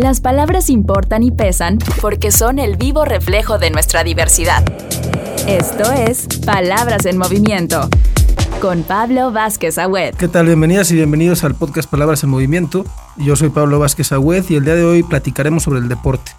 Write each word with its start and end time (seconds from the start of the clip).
Las 0.00 0.22
palabras 0.22 0.70
importan 0.70 1.22
y 1.22 1.30
pesan 1.30 1.76
porque 2.00 2.30
son 2.32 2.58
el 2.58 2.78
vivo 2.78 3.04
reflejo 3.04 3.58
de 3.58 3.70
nuestra 3.70 4.02
diversidad. 4.02 4.64
Esto 5.46 5.92
es 5.92 6.26
Palabras 6.46 7.04
en 7.04 7.18
Movimiento 7.18 7.86
con 8.62 8.82
Pablo 8.82 9.30
Vázquez 9.30 9.76
Agüed. 9.76 10.14
¿Qué 10.14 10.26
tal? 10.26 10.46
Bienvenidas 10.46 10.90
y 10.90 10.94
bienvenidos 10.94 11.44
al 11.44 11.54
podcast 11.54 11.90
Palabras 11.90 12.24
en 12.24 12.30
Movimiento. 12.30 12.86
Yo 13.18 13.36
soy 13.36 13.50
Pablo 13.50 13.78
Vázquez 13.78 14.10
Agüed 14.12 14.42
y 14.48 14.54
el 14.54 14.64
día 14.64 14.74
de 14.74 14.84
hoy 14.84 15.02
platicaremos 15.02 15.64
sobre 15.64 15.80
el 15.80 15.88
deporte. 15.90 16.32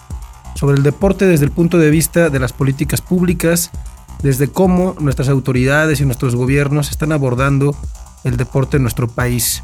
Sobre 0.56 0.78
el 0.78 0.82
deporte 0.82 1.26
desde 1.26 1.46
el 1.46 1.52
punto 1.52 1.78
de 1.78 1.92
vista 1.92 2.32
de 2.32 2.40
las 2.40 2.54
políticas 2.54 3.02
públicas, 3.02 3.70
desde 4.24 4.48
cómo 4.48 4.96
nuestras 5.00 5.30
autoridades 5.30 6.02
y 6.02 6.06
nuestros 6.06 6.36
gobiernos 6.36 6.90
están 6.90 7.12
abordando 7.12 7.76
el 8.24 8.38
deporte 8.38 8.78
en 8.78 8.84
nuestro 8.84 9.08
país. 9.08 9.62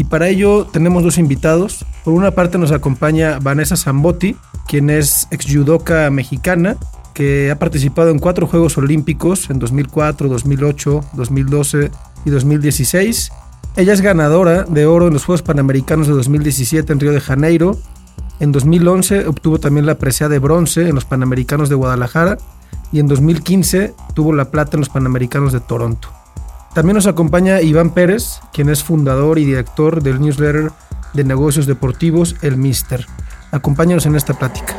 Y 0.00 0.04
para 0.04 0.28
ello 0.28 0.64
tenemos 0.64 1.02
dos 1.02 1.18
invitados. 1.18 1.84
Por 2.04 2.14
una 2.14 2.30
parte 2.30 2.56
nos 2.56 2.72
acompaña 2.72 3.38
Vanessa 3.38 3.76
Zambotti, 3.76 4.34
quien 4.66 4.88
es 4.88 5.28
ex 5.30 5.44
judoka 5.44 6.08
mexicana, 6.08 6.78
que 7.12 7.50
ha 7.50 7.58
participado 7.58 8.08
en 8.08 8.18
cuatro 8.18 8.46
Juegos 8.46 8.78
Olímpicos 8.78 9.50
en 9.50 9.58
2004, 9.58 10.30
2008, 10.30 11.04
2012 11.12 11.90
y 12.24 12.30
2016. 12.30 13.30
Ella 13.76 13.92
es 13.92 14.00
ganadora 14.00 14.62
de 14.62 14.86
oro 14.86 15.08
en 15.08 15.12
los 15.12 15.26
Juegos 15.26 15.42
Panamericanos 15.42 16.06
de 16.06 16.14
2017 16.14 16.94
en 16.94 16.98
Río 16.98 17.12
de 17.12 17.20
Janeiro. 17.20 17.78
En 18.40 18.52
2011 18.52 19.26
obtuvo 19.26 19.60
también 19.60 19.84
la 19.84 19.96
presea 19.96 20.30
de 20.30 20.38
bronce 20.38 20.88
en 20.88 20.94
los 20.94 21.04
Panamericanos 21.04 21.68
de 21.68 21.74
Guadalajara 21.74 22.38
y 22.90 23.00
en 23.00 23.06
2015 23.06 23.92
tuvo 24.14 24.32
la 24.32 24.50
plata 24.50 24.78
en 24.78 24.80
los 24.80 24.88
Panamericanos 24.88 25.52
de 25.52 25.60
Toronto. 25.60 26.08
También 26.74 26.94
nos 26.94 27.08
acompaña 27.08 27.60
Iván 27.60 27.90
Pérez, 27.90 28.40
quien 28.52 28.68
es 28.68 28.84
fundador 28.84 29.40
y 29.40 29.44
director 29.44 30.04
del 30.04 30.20
newsletter 30.20 30.70
de 31.14 31.24
negocios 31.24 31.66
deportivos 31.66 32.36
El 32.42 32.56
Mister. 32.56 33.06
Acompáñanos 33.50 34.06
en 34.06 34.14
esta 34.14 34.34
plática. 34.34 34.76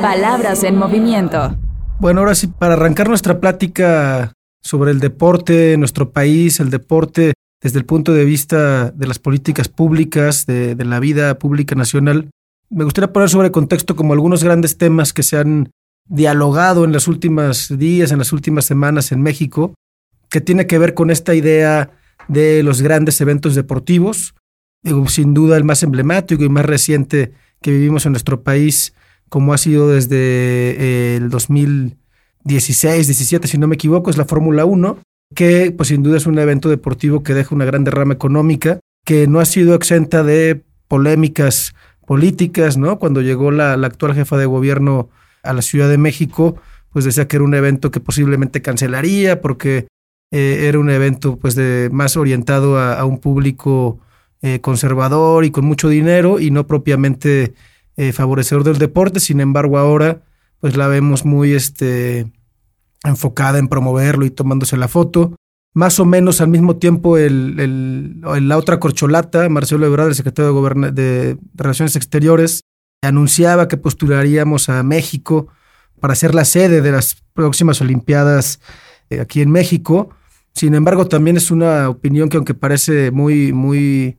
Palabras 0.00 0.62
en 0.62 0.76
movimiento. 0.76 1.56
Bueno, 1.98 2.20
ahora 2.20 2.36
sí, 2.36 2.46
para 2.46 2.74
arrancar 2.74 3.08
nuestra 3.08 3.40
plática 3.40 4.32
sobre 4.62 4.92
el 4.92 5.00
deporte 5.00 5.72
en 5.72 5.80
nuestro 5.80 6.10
país, 6.10 6.60
el 6.60 6.70
deporte 6.70 7.32
desde 7.60 7.80
el 7.80 7.86
punto 7.86 8.12
de 8.12 8.24
vista 8.24 8.92
de 8.92 9.06
las 9.08 9.18
políticas 9.18 9.68
públicas, 9.68 10.46
de, 10.46 10.76
de 10.76 10.84
la 10.84 11.00
vida 11.00 11.38
pública 11.40 11.74
nacional, 11.74 12.30
me 12.70 12.84
gustaría 12.84 13.12
poner 13.12 13.30
sobre 13.30 13.50
contexto 13.50 13.96
como 13.96 14.12
algunos 14.12 14.44
grandes 14.44 14.78
temas 14.78 15.12
que 15.12 15.24
se 15.24 15.38
han 15.38 15.70
dialogado 16.08 16.84
en 16.84 16.92
los 16.92 17.08
últimos 17.08 17.76
días, 17.76 18.12
en 18.12 18.18
las 18.18 18.32
últimas 18.32 18.64
semanas 18.64 19.10
en 19.10 19.22
México, 19.22 19.74
que 20.30 20.40
tiene 20.40 20.66
que 20.66 20.78
ver 20.78 20.94
con 20.94 21.10
esta 21.10 21.34
idea 21.34 21.90
de 22.28 22.62
los 22.62 22.82
grandes 22.82 23.20
eventos 23.20 23.54
deportivos. 23.54 24.34
Sin 25.08 25.34
duda 25.34 25.56
el 25.56 25.64
más 25.64 25.82
emblemático 25.82 26.44
y 26.44 26.48
más 26.48 26.64
reciente 26.64 27.32
que 27.60 27.72
vivimos 27.72 28.06
en 28.06 28.12
nuestro 28.12 28.42
país, 28.42 28.94
como 29.28 29.52
ha 29.52 29.58
sido 29.58 29.88
desde 29.88 30.16
eh, 30.16 31.16
el 31.16 31.30
2016, 31.30 33.06
17, 33.06 33.48
si 33.48 33.58
no 33.58 33.66
me 33.66 33.74
equivoco, 33.74 34.10
es 34.10 34.16
la 34.16 34.24
Fórmula 34.24 34.64
1, 34.64 34.98
que 35.34 35.72
pues 35.76 35.88
sin 35.88 36.02
duda 36.04 36.18
es 36.18 36.26
un 36.26 36.38
evento 36.38 36.68
deportivo 36.68 37.24
que 37.24 37.34
deja 37.34 37.54
una 37.54 37.64
gran 37.64 37.82
derrama 37.82 38.14
económica, 38.14 38.78
que 39.04 39.26
no 39.26 39.40
ha 39.40 39.44
sido 39.44 39.74
exenta 39.74 40.22
de 40.22 40.62
polémicas 40.86 41.74
políticas, 42.06 42.76
¿no? 42.76 43.00
Cuando 43.00 43.20
llegó 43.20 43.50
la, 43.50 43.76
la 43.76 43.88
actual 43.88 44.14
jefa 44.14 44.36
de 44.36 44.46
gobierno 44.46 45.08
a 45.42 45.52
la 45.52 45.62
Ciudad 45.62 45.88
de 45.88 45.98
México, 45.98 46.56
pues 46.92 47.04
decía 47.04 47.26
que 47.26 47.36
era 47.36 47.44
un 47.44 47.54
evento 47.54 47.90
que 47.90 48.00
posiblemente 48.00 48.62
cancelaría 48.62 49.40
porque 49.40 49.88
eh, 50.32 50.66
era 50.68 50.78
un 50.78 50.90
evento 50.90 51.36
pues 51.36 51.54
de 51.54 51.88
más 51.92 52.16
orientado 52.16 52.78
a, 52.78 53.04
un 53.04 53.18
público 53.18 54.00
eh, 54.42 54.60
conservador 54.60 55.44
y 55.44 55.50
con 55.50 55.64
mucho 55.64 55.88
dinero 55.88 56.40
y 56.40 56.50
no 56.50 56.66
propiamente 56.66 57.54
eh, 57.96 58.12
favorecedor 58.12 58.64
del 58.64 58.78
deporte. 58.78 59.20
Sin 59.20 59.40
embargo, 59.40 59.78
ahora 59.78 60.22
pues 60.60 60.76
la 60.76 60.88
vemos 60.88 61.24
muy 61.24 61.52
este, 61.52 62.32
enfocada 63.04 63.58
en 63.58 63.68
promoverlo 63.68 64.24
y 64.24 64.30
tomándose 64.30 64.76
la 64.76 64.88
foto. 64.88 65.36
Más 65.74 66.00
o 66.00 66.06
menos 66.06 66.40
al 66.40 66.48
mismo 66.48 66.76
tiempo, 66.76 67.18
el, 67.18 67.60
el, 67.60 68.48
la 68.48 68.56
otra 68.56 68.80
corcholata, 68.80 69.48
Marcelo 69.48 69.86
Ebrard, 69.86 70.08
el 70.08 70.14
secretario 70.14 70.54
de, 70.90 71.36
Relaciones 71.54 71.96
Exteriores, 71.96 72.62
anunciaba 73.02 73.68
que 73.68 73.76
postularíamos 73.76 74.70
a 74.70 74.82
México 74.82 75.48
para 76.00 76.14
ser 76.14 76.34
la 76.34 76.46
sede 76.46 76.80
de 76.80 76.92
las 76.92 77.22
próximas 77.34 77.80
Olimpiadas 77.82 78.58
aquí 79.20 79.42
en 79.42 79.50
México. 79.50 80.10
Sin 80.56 80.74
embargo, 80.74 81.06
también 81.06 81.36
es 81.36 81.50
una 81.50 81.90
opinión 81.90 82.30
que 82.30 82.38
aunque 82.38 82.54
parece 82.54 83.10
muy, 83.10 83.52
muy 83.52 84.16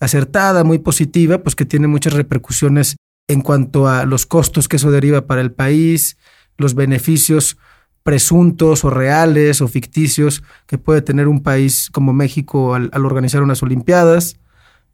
acertada, 0.00 0.64
muy 0.64 0.78
positiva, 0.78 1.42
pues 1.42 1.54
que 1.54 1.66
tiene 1.66 1.88
muchas 1.88 2.14
repercusiones 2.14 2.96
en 3.28 3.42
cuanto 3.42 3.86
a 3.86 4.06
los 4.06 4.24
costos 4.24 4.66
que 4.66 4.76
eso 4.76 4.90
deriva 4.90 5.26
para 5.26 5.42
el 5.42 5.52
país, 5.52 6.16
los 6.56 6.74
beneficios 6.74 7.58
presuntos 8.02 8.82
o 8.86 8.88
reales 8.88 9.60
o 9.60 9.68
ficticios 9.68 10.42
que 10.66 10.78
puede 10.78 11.02
tener 11.02 11.28
un 11.28 11.42
país 11.42 11.90
como 11.92 12.14
México 12.14 12.74
al, 12.74 12.90
organizar 12.94 13.42
unas 13.42 13.62
Olimpiadas, 13.62 14.38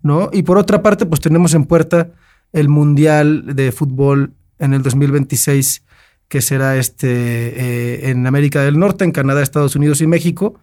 ¿no? 0.03 0.29
Y 0.33 0.43
por 0.43 0.59
otra 0.59 0.83
parte, 0.83 1.07
pues 1.07 1.21
tenemos 1.21 1.55
en 1.55 1.67
puerta 1.67 2.11
el 2.53 2.69
Mundial 2.69 3.55
de 3.55 3.71
Fútbol 3.71 4.33
en 4.59 4.75
el 4.75 4.83
2026 4.83 5.85
que 6.27 6.41
será 6.41 6.77
este, 6.79 7.07
eh, 7.09 8.11
en 8.11 8.27
América 8.27 8.63
del 8.63 8.77
Norte, 8.77 9.05
en 9.05 9.13
Canadá, 9.13 9.41
Estados 9.41 9.77
Unidos 9.77 10.01
y 10.01 10.09
México. 10.09 10.59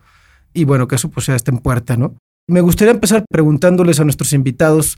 Y 0.58 0.66
bueno, 0.66 0.88
que 0.88 0.96
eso 0.96 1.12
pues 1.12 1.28
ya 1.28 1.38
en 1.46 1.60
puerta, 1.60 1.98
¿no? 1.98 2.16
Me 2.48 2.62
gustaría 2.62 2.92
empezar 2.92 3.26
preguntándoles 3.30 4.00
a 4.00 4.04
nuestros 4.06 4.34
invitados 4.34 4.98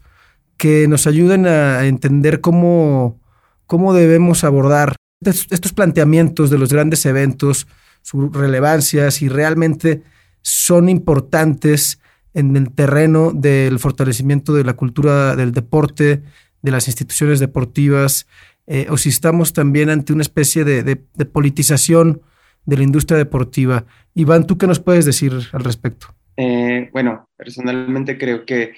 que 0.55 0.87
nos 0.87 1.05
ayuden 1.05 1.47
a 1.47 1.85
entender 1.85 2.39
cómo, 2.39 3.19
cómo 3.65 3.93
debemos 3.93 4.45
abordar 4.45 4.95
estos 5.21 5.73
planteamientos 5.73 6.49
de 6.49 6.57
los 6.57 6.71
grandes 6.71 7.05
eventos, 7.05 7.67
su 8.01 8.29
relevancia, 8.29 9.11
si 9.11 9.27
realmente 9.27 10.01
son 10.41 10.87
importantes 10.87 11.99
en 12.33 12.55
el 12.55 12.71
terreno 12.71 13.31
del 13.33 13.79
fortalecimiento 13.79 14.53
de 14.53 14.63
la 14.63 14.77
cultura 14.77 15.35
del 15.35 15.51
deporte, 15.51 16.23
de 16.61 16.71
las 16.71 16.87
instituciones 16.87 17.41
deportivas, 17.41 18.27
eh, 18.65 18.87
o 18.89 18.97
si 18.97 19.09
estamos 19.09 19.51
también 19.51 19.89
ante 19.89 20.13
una 20.13 20.21
especie 20.21 20.63
de, 20.63 20.95
politización 20.95 22.21
de 22.69 22.77
la 22.77 22.83
industria 22.83 23.17
deportiva. 23.17 23.85
Iván, 24.13 24.47
¿tú 24.47 24.57
qué 24.57 24.67
nos 24.67 24.79
puedes 24.79 25.05
decir 25.05 25.33
al 25.51 25.63
respecto? 25.63 26.07
Eh, 26.41 26.89
bueno, 26.93 27.27
personalmente 27.35 28.17
creo 28.17 28.45
que 28.45 28.71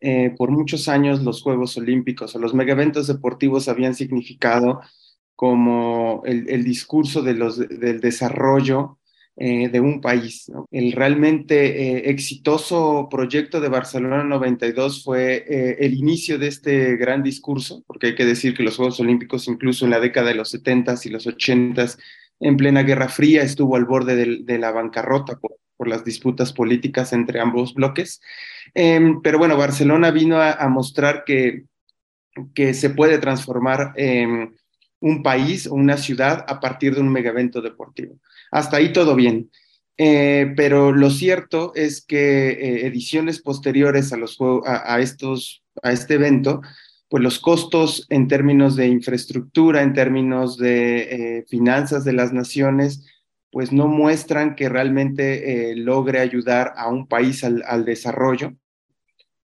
eh, 0.00 0.32
por 0.38 0.52
muchos 0.52 0.88
años 0.88 1.24
los 1.24 1.42
Juegos 1.42 1.76
Olímpicos 1.76 2.36
o 2.36 2.38
los 2.38 2.54
megaeventos 2.54 3.08
deportivos 3.08 3.68
habían 3.68 3.96
significado 3.96 4.80
como 5.34 6.22
el, 6.24 6.62
discurso 6.62 7.22
del 7.22 8.00
desarrollo 8.00 8.98
eh, 9.36 9.68
de 9.70 9.80
un 9.80 10.00
país. 10.00 10.52
El 10.70 10.92
realmente 10.92 12.10
exitoso 12.10 13.08
proyecto 13.10 13.60
de 13.60 13.70
Barcelona 13.70 14.22
92 14.22 15.02
fue 15.02 15.76
el 15.78 15.94
inicio 15.94 16.38
de 16.38 16.48
este 16.48 16.96
gran 16.96 17.22
discurso, 17.22 17.82
porque 17.86 18.08
hay 18.08 18.14
que 18.14 18.26
decir 18.26 18.54
que 18.54 18.62
los 18.62 18.76
Juegos 18.76 19.00
Olímpicos, 19.00 19.48
incluso 19.48 19.86
en 19.86 19.92
la 19.92 20.00
década 20.00 20.28
de 20.28 20.34
los 20.34 20.54
70s 20.54 21.06
y 21.06 21.08
los 21.08 21.26
80s, 21.26 21.96
en 22.40 22.56
plena 22.56 22.82
Guerra 22.82 23.08
Fría, 23.08 23.42
estuvo 23.42 23.76
al 23.76 23.84
borde 23.84 24.16
de, 24.16 24.58
la 24.58 24.72
bancarrota 24.72 25.38
por, 25.38 25.56
las 25.88 26.04
disputas 26.04 26.52
políticas 26.52 27.12
entre 27.12 27.40
ambos 27.40 27.72
bloques. 27.72 28.20
Em, 28.74 29.22
pero 29.22 29.38
bueno, 29.38 29.56
Barcelona 29.56 30.10
vino 30.10 30.40
a, 30.40 30.68
mostrar 30.68 31.24
que, 31.24 31.64
se 32.74 32.90
puede 32.90 33.18
transformar 33.18 33.94
un 35.00 35.22
país 35.22 35.66
o 35.66 35.74
una 35.74 35.96
ciudad 35.96 36.44
a 36.48 36.60
partir 36.60 36.94
de 36.94 37.00
un 37.00 37.08
megavento 37.10 37.62
deportivo. 37.62 38.18
Hasta 38.50 38.76
ahí 38.76 38.92
todo 38.92 39.14
bien. 39.14 39.50
Eh, 40.02 40.54
pero 40.56 40.92
lo 40.92 41.10
cierto 41.10 41.72
es 41.74 42.00
que 42.00 42.48
eh, 42.52 42.86
ediciones 42.86 43.42
posteriores 43.42 44.14
a, 44.14 44.94
a, 44.94 45.00
estos, 45.00 45.62
a 45.82 45.92
este 45.92 46.14
evento, 46.14 46.62
pues 47.10 47.22
los 47.22 47.40
costos 47.40 48.06
en 48.08 48.28
términos 48.28 48.76
de 48.76 48.86
infraestructura, 48.86 49.82
en 49.82 49.92
términos 49.92 50.56
de 50.56 51.00
eh, 51.38 51.44
finanzas 51.48 52.04
de 52.04 52.12
las 52.14 52.32
naciones, 52.32 53.04
pues 53.50 53.72
no 53.72 53.88
muestran 53.88 54.54
que 54.54 54.68
realmente 54.68 55.74
logre 55.76 56.20
ayudar 56.20 56.72
a 56.76 56.88
un 56.88 57.08
país 57.08 57.42
al, 57.42 57.84
desarrollo 57.84 58.54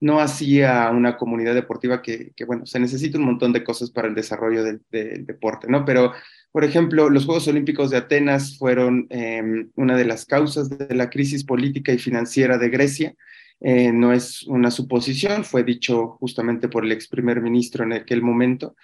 no 0.00 0.20
hacía 0.20 0.90
una 0.90 1.16
comunidad 1.16 1.54
deportiva 1.54 2.02
que, 2.02 2.32
bueno, 2.46 2.66
se 2.66 2.78
necesita 2.78 3.18
un 3.18 3.24
montón 3.24 3.52
de 3.52 3.64
cosas 3.64 3.90
para 3.90 4.08
el 4.08 4.14
desarrollo 4.14 4.62
del, 4.62 4.82
deporte, 4.90 5.68
¿no? 5.68 5.84
Pero, 5.84 6.12
por 6.52 6.64
ejemplo, 6.64 7.08
los 7.08 7.24
Juegos 7.24 7.48
Olímpicos 7.48 7.90
de 7.90 7.96
Atenas 7.96 8.58
fueron 8.58 9.06
em, 9.10 9.70
una 9.74 9.96
de 9.96 10.04
las 10.04 10.26
causas 10.26 10.68
de 10.68 10.94
la 10.94 11.08
crisis 11.08 11.44
política 11.44 11.92
y 11.92 11.98
financiera 11.98 12.58
de 12.58 12.68
Grecia. 12.68 13.14
Eh, 13.60 13.90
no 13.92 14.12
es 14.12 14.42
una 14.44 14.70
suposición, 14.70 15.44
fue 15.44 15.64
dicho 15.64 16.16
justamente 16.20 16.68
por 16.68 16.84
el 16.84 16.92
ex 16.92 17.08
primer 17.08 17.40
ministro 17.40 17.84
en 17.84 17.94
aquel 17.94 18.22
momento. 18.22 18.76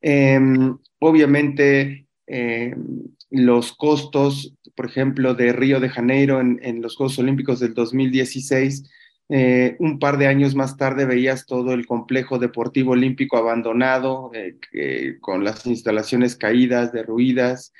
Em, 0.00 0.76
obviamente, 1.00 2.06
em, 2.26 2.74
los 3.30 3.72
costos, 3.72 4.54
por 4.74 4.86
ejemplo, 4.86 5.34
de 5.34 5.52
Río 5.52 5.80
de 5.80 5.88
Janeiro 5.88 6.40
en, 6.40 6.60
en 6.62 6.82
los 6.82 6.96
Juegos 6.96 7.18
Olímpicos 7.18 7.60
del 7.60 7.74
2016 7.74 8.84
Eh, 9.30 9.76
un 9.78 9.98
par 9.98 10.16
de 10.16 10.26
años 10.26 10.54
más 10.54 10.78
tarde 10.78 11.04
veías 11.04 11.44
todo 11.44 11.74
el 11.74 11.86
complejo 11.86 12.38
deportivo 12.38 12.92
olímpico 12.92 13.36
abandonado, 13.36 14.30
eh, 14.72 15.18
con 15.20 15.44
las 15.44 15.66
instalaciones 15.66 16.36
caídas, 16.36 16.92
derruidas. 16.92 17.72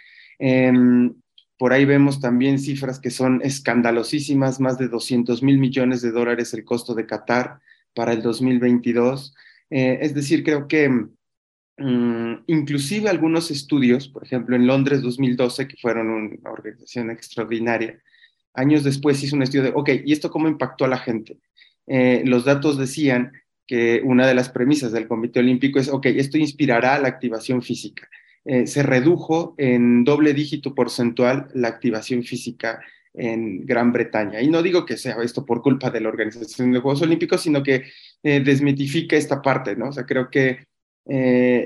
Por 1.59 1.73
ahí 1.73 1.85
vemos 1.85 2.21
también 2.21 2.59
cifras 2.59 3.01
que 3.01 3.11
son 3.11 3.41
escandalosísimas, 3.43 4.61
más 4.61 4.79
de 4.79 4.89
200 4.89 5.43
mil 5.43 5.59
millones 5.59 6.01
de 6.03 6.13
dólares 6.13 6.55
el 6.55 6.65
costo 6.65 6.95
de 6.95 7.05
Qatar 7.05 7.61
para 7.95 8.13
el 8.13 8.23
2022. 8.23 9.35
Eh, 9.71 9.99
es 10.01 10.15
decir, 10.15 10.45
creo 10.45 10.69
que 10.69 10.89
mm, 11.79 12.45
inclusive 12.47 13.09
algunos 13.09 13.51
estudios, 13.51 14.09
por 14.09 14.25
ejemplo 14.25 14.55
en 14.55 14.69
Londres 14.69 15.03
2012, 15.03 15.67
que 15.67 15.77
fueron 15.77 16.09
una 16.09 16.51
organización 16.51 17.11
extraordinaria, 17.11 18.01
años 18.55 18.85
después 18.85 19.23
hizo 19.23 19.35
un 19.35 19.43
estudio 19.43 19.65
de, 19.65 19.73
ok, 19.75 19.91
¿y 20.05 20.13
esto 20.13 20.31
cómo 20.31 20.49
impactó 20.49 20.85
a 20.85 20.89
la 20.89 20.99
gente? 20.99 21.39
Eh, 21.89 22.23
los 22.25 22.45
datos 22.45 22.79
decían 22.79 23.33
que 23.67 24.01
una 24.05 24.27
de 24.27 24.35
las 24.35 24.49
premisas 24.49 24.93
del 24.93 25.09
Comité 25.09 25.41
Olímpico 25.41 25.81
es, 25.81 25.89
ok, 25.89 26.07
esto 26.07 26.39
inspirará 26.39 26.99
la 26.99 27.09
activación 27.09 27.63
física. 27.63 28.09
Eh, 28.45 28.67
se 28.67 28.83
redujo 28.83 29.55
en 29.59 30.05
doble 30.05 30.35
dígito 30.35 30.75
porcentual 30.75 31.49
la 31.55 31.69
activación 31.69 32.23
física 32.23 32.81
en 33.15 33.67
Gran 33.67 33.93
Bretaña. 33.93 34.41
Y 34.41 34.49
no 34.49 34.63
digo 34.63 34.87
que 34.87 34.97
sea 34.97 35.17
esto 35.23 35.45
por 35.45 35.63
culpa 35.63 35.91
de 35.91 36.01
la 36.01 36.09
Organización 36.09 36.73
de 36.73 36.81
Juegos 36.81 37.03
Olímpicos, 37.03 37.43
sino 37.43 37.63
que 37.63 37.85
eh, 38.23 38.41
desmitifica 38.41 39.17
esta 39.17 39.43
parte, 39.43 39.77
¿no? 39.77 39.89
O 39.89 39.93
sea, 39.93 40.05
creo 40.07 40.31
que 40.31 40.67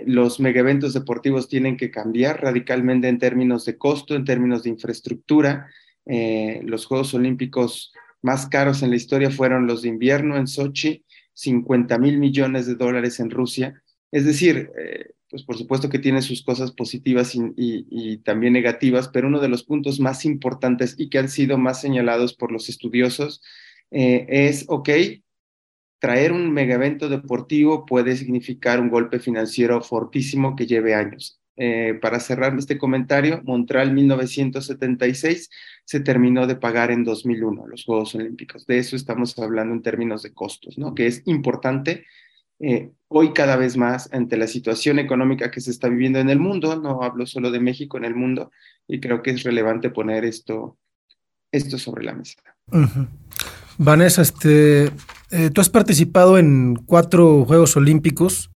los 0.06 0.38
mega 0.38 0.60
eventos 0.60 0.94
deportivos 0.94 1.48
tienen 1.48 1.76
que 1.76 1.90
cambiar 1.90 2.40
radicalmente 2.40 3.08
en 3.08 3.18
términos 3.18 3.64
de 3.64 3.76
costo, 3.76 4.14
en 4.14 4.24
términos 4.24 4.62
de 4.62 4.70
infraestructura, 4.70 5.68
eh, 6.06 6.60
los 6.64 6.86
Juegos 6.86 7.14
Olímpicos 7.14 7.92
más 8.22 8.46
caros 8.46 8.82
en 8.82 8.90
la 8.90 8.96
historia 8.96 9.30
fueron 9.30 9.66
los 9.66 9.82
de 9.82 9.88
invierno 9.88 10.36
en 10.36 10.46
Sochi, 10.46 11.04
50 11.34 11.98
mil 11.98 12.18
millones 12.18 12.66
de 12.66 12.74
dólares 12.74 13.20
en 13.20 13.30
Rusia. 13.30 13.82
Es 14.10 14.24
decir, 14.24 14.70
eh, 14.78 15.12
pues 15.32 15.44
por 15.44 15.56
supuesto 15.56 15.88
que 15.88 15.98
tiene 15.98 16.20
sus 16.20 16.44
cosas 16.44 16.72
positivas 16.72 17.32
y, 17.34 18.18
también 18.18 18.52
negativas, 18.52 19.08
pero 19.08 19.28
uno 19.28 19.40
de 19.40 19.48
los 19.48 19.64
puntos 19.64 19.98
más 19.98 20.26
importantes 20.26 20.94
y 20.98 21.08
que 21.08 21.18
han 21.18 21.30
sido 21.30 21.56
más 21.56 21.80
señalados 21.80 22.34
por 22.34 22.52
los 22.52 22.68
estudiosos 22.68 23.40
eh, 23.90 24.26
es, 24.28 24.66
ok, 24.68 24.90
traer 25.98 26.32
un 26.32 26.52
mega 26.52 26.74
evento 26.74 27.08
deportivo 27.08 27.86
puede 27.86 28.14
significar 28.14 28.78
un 28.78 28.90
golpe 28.90 29.20
financiero 29.20 29.80
fortísimo 29.80 30.54
que 30.54 30.66
lleve 30.66 30.94
años. 30.94 31.40
Eh, 31.56 31.98
para 32.02 32.20
cerrar 32.20 32.54
este 32.58 32.76
comentario, 32.76 33.40
Montreal 33.42 33.90
1976 33.94 35.48
se 35.86 36.00
terminó 36.00 36.46
de 36.46 36.56
pagar 36.56 36.90
en 36.90 37.04
2001 37.04 37.68
los 37.68 37.84
Juegos 37.84 38.14
Olímpicos. 38.14 38.66
De 38.66 38.76
eso 38.76 38.96
estamos 38.96 39.38
hablando 39.38 39.72
en 39.72 39.80
términos 39.80 40.22
de 40.22 40.34
costos, 40.34 40.76
¿no? 40.76 40.94
Que 40.94 41.06
es 41.06 41.22
importante 41.24 42.04
eh, 42.62 42.92
hoy 43.08 43.34
cada 43.34 43.56
vez 43.56 43.76
más 43.76 44.08
ante 44.12 44.38
la 44.38 44.46
situación 44.46 44.98
económica 44.98 45.50
que 45.50 45.60
se 45.60 45.70
está 45.70 45.88
viviendo 45.88 46.18
en 46.18 46.30
el 46.30 46.38
mundo, 46.38 46.76
no 46.76 47.02
hablo 47.02 47.26
solo 47.26 47.50
de 47.50 47.60
México, 47.60 47.98
en 47.98 48.04
el 48.04 48.14
mundo, 48.14 48.50
y 48.88 49.00
creo 49.00 49.22
que 49.22 49.32
es 49.32 49.42
relevante 49.42 49.90
poner 49.90 50.24
esto, 50.24 50.78
esto 51.50 51.76
sobre 51.76 52.04
la 52.04 52.14
mesa. 52.14 52.38
Vanessa, 53.76 54.22
este, 54.22 54.90
eh, 55.30 55.50
tú 55.52 55.60
has 55.60 55.68
participado 55.68 56.38
en 56.38 56.76
cuatro 56.86 57.44
Juegos 57.44 57.76
Olímpicos. 57.76 58.50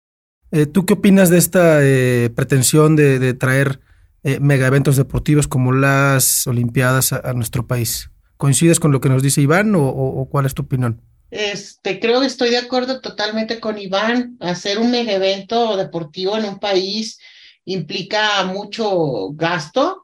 Eh, 0.52 0.66
¿Tú 0.66 0.86
qué 0.86 0.94
opinas 0.94 1.30
de 1.30 1.38
esta 1.38 1.80
eh, 1.82 2.30
pretensión 2.34 2.96
de, 2.96 3.34
traer 3.34 3.82
eh, 4.24 4.40
mega 4.40 4.68
eventos 4.68 4.96
deportivos 4.96 5.48
como 5.48 5.72
las 5.72 6.48
Olimpiadas 6.48 7.14
a, 7.14 7.34
nuestro 7.34 7.68
país? 7.68 8.12
¿Coincides 8.38 8.80
con 8.80 8.92
lo 8.92 9.02
que 9.02 9.10
nos 9.10 9.24
dice 9.24 9.42
Iván 9.42 9.74
o, 9.76 10.28
cuál 10.30 10.46
es 10.46 10.54
tu 10.54 10.64
opinión? 10.64 11.02
Este, 11.36 12.00
creo 12.00 12.22
que 12.22 12.28
estoy 12.28 12.50
de 12.50 12.58
acuerdo 12.58 13.02
totalmente 13.02 13.60
con 13.60 13.78
Iván. 13.78 14.38
Hacer 14.40 14.80
un 14.80 14.92
mega 14.92 15.14
evento 15.14 15.76
deportivo 15.76 16.38
en 16.38 16.46
un 16.46 16.60
país 16.60 17.20
implica 17.66 18.44
mucho 18.46 19.32
gasto, 19.34 20.04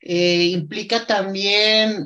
implica 0.00 1.06
también 1.06 2.04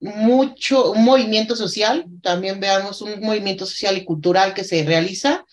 mucho, 0.00 0.92
un 0.92 1.04
movimiento 1.04 1.54
social, 1.54 2.06
también 2.22 2.58
veamos 2.58 3.00
un 3.00 3.20
movimiento 3.20 3.66
social 3.66 3.96
y 3.96 4.04
cultural 4.04 4.54
que 4.54 4.64
se 4.64 4.84
realiza 4.84 5.44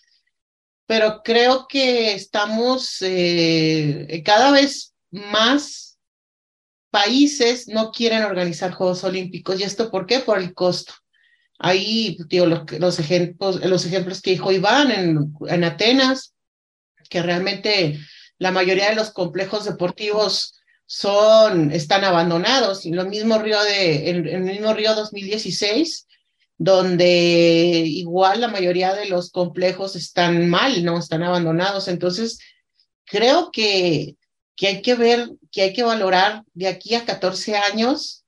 pero 0.86 1.21
creo 1.24 1.68
que 1.68 2.13
estamos 2.13 2.98
eh, 3.01 4.21
cada 4.25 4.51
vez 4.51 4.94
más 5.12 5.98
países 6.92 7.68
no 7.68 7.92
quieren 7.92 8.24
organizar 8.24 8.74
Juegos 8.74 9.04
Olímpicos. 9.04 9.60
¿Y 9.60 9.63
esto 9.63 9.89
por 9.89 10.06
qué? 10.06 10.19
Por 10.19 10.38
el 10.38 10.54
costo. 10.54 10.94
Ahí, 11.65 12.18
tío, 12.27 12.45
los, 12.45 13.00
ejemplos, 13.00 13.63
los 13.63 13.86
ejemplos 13.86 14.21
que 14.21 14.31
dijo 14.31 14.51
Iván 14.51 14.92
en, 14.92 15.33
en 15.48 15.63
Atenas, 15.63 16.33
que 17.10 17.21
realmente 17.21 18.00
la 18.38 18.51
mayoría 18.51 18.89
de 18.89 18.95
los 18.95 19.12
complejos 19.12 19.63
deportivos 19.63 20.60
son, 20.86 21.71
están 21.71 22.04
abandonados. 22.04 22.86
Y 22.86 22.92
lo 22.92 23.06
mismo 23.06 23.39
Río 23.39 23.63
de, 23.63 24.10
en, 24.10 24.27
el 24.27 24.42
mismo 24.44 24.74
Río 24.74 24.94
2016, 24.94 26.06
donde 26.57 27.83
igual 27.86 28.42
la 28.42 28.50
mayoría 28.50 28.94
de 28.94 29.06
los 29.06 29.31
complejos 29.31 29.95
están 29.95 30.50
mal, 30.50 30.83
¿no? 30.83 31.00
Están 31.00 31.24
abandonados. 31.24 31.88
Entonces, 31.88 32.39
creo 33.06 33.51
que, 33.51 34.18
que 34.57 34.68
hay 34.68 34.81
que 34.81 34.95
ver, 34.95 35.30
que 35.50 35.62
hay 35.62 35.74
que 35.74 35.83
valorar 35.83 36.44
de 36.54 36.68
aquí 36.68 36.95
a 36.95 37.06
14 37.06 37.56
años, 37.56 38.22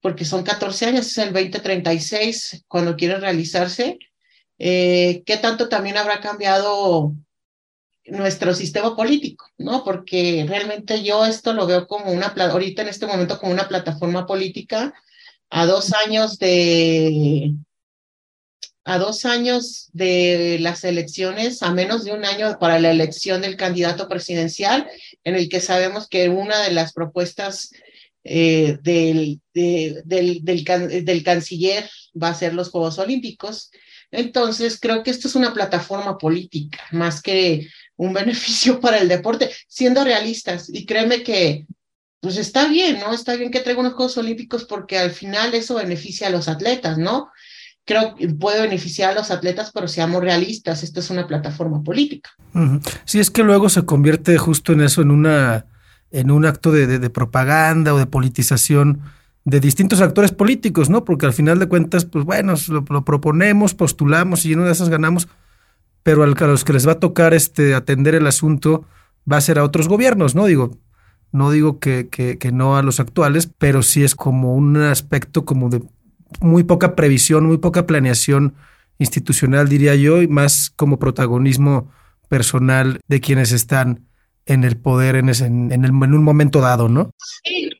porque 0.00 0.24
son 0.24 0.42
14 0.42 0.86
años, 0.86 1.06
es 1.06 1.18
el 1.18 1.32
2036 1.32 2.64
cuando 2.68 2.96
quiere 2.96 3.18
realizarse, 3.18 3.98
eh, 4.58 5.22
qué 5.26 5.36
tanto 5.36 5.68
también 5.68 5.96
habrá 5.96 6.20
cambiado 6.20 7.14
nuestro 8.06 8.54
sistema 8.54 8.96
político, 8.96 9.46
¿no? 9.58 9.84
Porque 9.84 10.44
realmente 10.48 11.02
yo 11.02 11.26
esto 11.26 11.52
lo 11.52 11.66
veo 11.66 11.86
como 11.86 12.10
una, 12.10 12.26
ahorita 12.26 12.82
en 12.82 12.88
este 12.88 13.06
momento 13.06 13.38
como 13.38 13.52
una 13.52 13.68
plataforma 13.68 14.26
política 14.26 14.94
a 15.50 15.66
dos 15.66 15.92
años 15.92 16.38
de, 16.38 17.54
a 18.84 18.98
dos 18.98 19.24
años 19.26 19.90
de 19.92 20.58
las 20.60 20.82
elecciones, 20.84 21.62
a 21.62 21.72
menos 21.72 22.04
de 22.04 22.12
un 22.12 22.24
año 22.24 22.58
para 22.58 22.78
la 22.78 22.90
elección 22.90 23.42
del 23.42 23.56
candidato 23.56 24.08
presidencial, 24.08 24.88
en 25.24 25.34
el 25.34 25.48
que 25.48 25.60
sabemos 25.60 26.08
que 26.08 26.30
una 26.30 26.62
de 26.62 26.70
las 26.70 26.94
propuestas 26.94 27.70
eh, 28.30 28.78
del, 28.82 29.40
del, 29.54 30.02
del, 30.04 31.24
canciller 31.24 31.88
va 32.20 32.28
a 32.28 32.34
ser 32.34 32.52
los 32.52 32.68
Juegos 32.68 32.98
Olímpicos. 32.98 33.70
Entonces, 34.10 34.78
creo 34.78 35.02
que 35.02 35.10
esto 35.10 35.28
es 35.28 35.34
una 35.34 35.54
plataforma 35.54 36.18
política, 36.18 36.78
más 36.92 37.22
que 37.22 37.68
un 37.96 38.12
beneficio 38.14 38.80
para 38.80 38.98
el 38.98 39.08
deporte, 39.08 39.50
siendo 39.66 40.04
realistas. 40.04 40.68
Y 40.68 40.84
créeme 40.84 41.22
que, 41.22 41.66
pues 42.20 42.36
está 42.36 42.68
bien, 42.68 43.00
¿no? 43.00 43.14
Está 43.14 43.34
bien 43.36 43.50
que 43.50 43.60
traiga 43.60 43.80
unos 43.80 43.94
Juegos 43.94 44.18
Olímpicos 44.18 44.64
porque 44.64 44.98
al 44.98 45.10
final 45.10 45.54
eso 45.54 45.76
beneficia 45.76 46.26
a 46.26 46.30
los 46.30 46.48
atletas, 46.48 46.98
¿no? 46.98 47.30
creo 47.86 48.14
que 48.14 48.28
puede 48.28 48.60
beneficiar 48.60 49.12
a 49.12 49.14
los 49.14 49.30
atletas, 49.30 49.70
pero 49.72 49.88
seamos 49.88 50.20
realistas, 50.20 50.82
esto 50.82 51.00
es 51.00 51.08
una 51.08 51.26
plataforma 51.26 51.82
política. 51.82 52.28
Sí, 53.06 53.18
es 53.18 53.30
que 53.30 53.42
luego 53.42 53.70
se 53.70 53.86
convierte 53.86 54.36
justo 54.36 54.74
en 54.74 54.82
eso, 54.82 55.00
en 55.00 55.10
una 55.10 55.64
en 56.10 56.30
un 56.30 56.46
acto 56.46 56.72
de, 56.72 57.10
propaganda 57.10 57.94
o 57.94 57.98
de 57.98 58.06
politización 58.06 59.00
de 59.44 59.60
distintos 59.60 60.00
actores 60.00 60.32
políticos, 60.32 60.90
¿no? 60.90 61.04
Porque 61.04 61.26
al 61.26 61.32
final 61.32 61.58
de 61.58 61.68
cuentas, 61.68 62.04
pues 62.04 62.24
bueno, 62.24 62.54
lo, 62.68 63.04
proponemos, 63.04 63.74
postulamos 63.74 64.44
y 64.44 64.52
en 64.52 64.58
una 64.58 64.68
de 64.68 64.72
esas 64.72 64.88
ganamos, 64.88 65.28
pero 66.02 66.22
a 66.22 66.26
los 66.26 66.64
que 66.64 66.72
les 66.72 66.86
va 66.86 66.92
a 66.92 67.00
tocar 67.00 67.34
este 67.34 67.74
atender 67.74 68.14
el 68.14 68.26
asunto 68.26 68.84
va 69.30 69.36
a 69.38 69.42
ser 69.42 69.58
a 69.58 69.64
otros 69.64 69.88
gobiernos, 69.88 70.34
¿no? 70.34 70.46
Digo, 70.46 70.78
no 71.32 71.50
digo 71.50 71.78
que, 71.78 72.08
que, 72.08 72.38
que 72.38 72.52
no 72.52 72.76
a 72.76 72.82
los 72.82 73.00
actuales, 73.00 73.50
pero 73.58 73.82
sí 73.82 74.02
es 74.02 74.14
como 74.14 74.54
un 74.54 74.76
aspecto 74.76 75.44
como 75.44 75.68
de 75.68 75.82
muy 76.40 76.64
poca 76.64 76.94
previsión, 76.94 77.46
muy 77.46 77.58
poca 77.58 77.86
planeación 77.86 78.54
institucional, 78.98 79.68
diría 79.68 79.94
yo, 79.94 80.22
y 80.22 80.28
más 80.28 80.70
como 80.74 80.98
protagonismo 80.98 81.90
personal 82.28 83.00
de 83.08 83.20
quienes 83.20 83.52
están 83.52 84.07
en 84.48 84.64
el 84.64 84.80
poder 84.80 85.16
en, 85.16 85.28
ese, 85.28 85.46
en, 85.46 85.70
el, 85.70 85.90
en 85.90 86.14
un 86.14 86.24
momento 86.24 86.60
dado, 86.60 86.88
¿no? 86.88 87.14
Sí, 87.44 87.70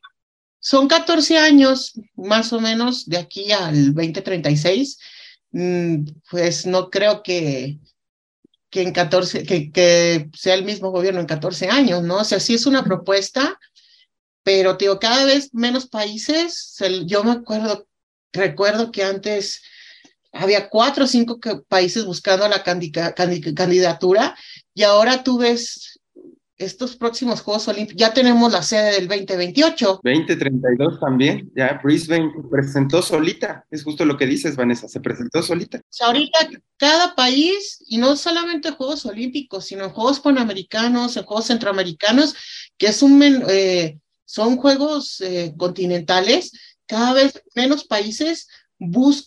son 0.60 0.86
14 0.86 1.38
años 1.38 1.94
más 2.14 2.52
o 2.52 2.60
menos 2.60 3.06
de 3.06 3.18
aquí 3.18 3.50
al 3.52 3.94
2036. 3.94 4.98
Mm, 5.50 6.04
pues 6.30 6.66
no 6.66 6.90
creo 6.90 7.22
que, 7.22 7.78
que 8.70 8.82
en 8.82 8.92
14, 8.92 9.44
que, 9.44 9.72
que 9.72 10.28
sea 10.34 10.54
el 10.54 10.64
mismo 10.64 10.90
gobierno 10.90 11.20
en 11.20 11.26
14 11.26 11.68
años, 11.70 12.02
¿no? 12.02 12.18
O 12.18 12.24
sea, 12.24 12.38
sí 12.38 12.54
es 12.54 12.66
una 12.66 12.84
propuesta, 12.84 13.58
pero 14.42 14.74
digo, 14.74 14.98
cada 14.98 15.24
vez 15.24 15.54
menos 15.54 15.88
países, 15.88 16.76
yo 17.06 17.24
me 17.24 17.32
acuerdo 17.32 17.88
recuerdo 18.32 18.90
que 18.90 19.04
antes 19.04 19.62
había 20.32 20.68
cuatro 20.68 21.04
o 21.04 21.06
cinco 21.06 21.38
países 21.68 22.04
buscando 22.04 22.48
la 22.48 22.62
candidatura 22.62 24.36
y 24.74 24.82
ahora 24.82 25.22
tú 25.24 25.38
ves 25.38 25.97
estos 26.58 26.96
próximos 26.96 27.40
Juegos 27.40 27.68
Olímpicos, 27.68 28.00
ya 28.00 28.12
tenemos 28.12 28.52
la 28.52 28.62
sede 28.62 28.92
del 28.92 29.08
2028. 29.08 30.00
2032 30.02 31.00
también, 31.00 31.50
ya 31.56 31.80
Brisbane 31.82 32.32
presentó 32.50 33.00
solita, 33.00 33.64
es 33.70 33.84
justo 33.84 34.04
lo 34.04 34.16
que 34.16 34.26
dices, 34.26 34.56
Vanessa, 34.56 34.88
se 34.88 35.00
presentó 35.00 35.42
solita. 35.42 35.80
ahorita 36.00 36.50
cada 36.76 37.14
país, 37.14 37.82
y 37.86 37.98
no 37.98 38.16
solamente 38.16 38.72
Juegos 38.72 39.06
Olímpicos, 39.06 39.66
sino 39.66 39.84
en 39.84 39.90
Juegos 39.90 40.20
Panamericanos, 40.20 41.16
en 41.16 41.24
Juegos 41.24 41.46
Centroamericanos, 41.46 42.34
que 42.76 42.88
es 42.88 43.02
un, 43.02 43.22
eh, 43.48 43.98
son 44.24 44.56
Juegos 44.56 45.20
eh, 45.20 45.54
continentales, 45.56 46.52
cada 46.86 47.12
vez 47.12 47.42
menos 47.54 47.84
países 47.84 48.48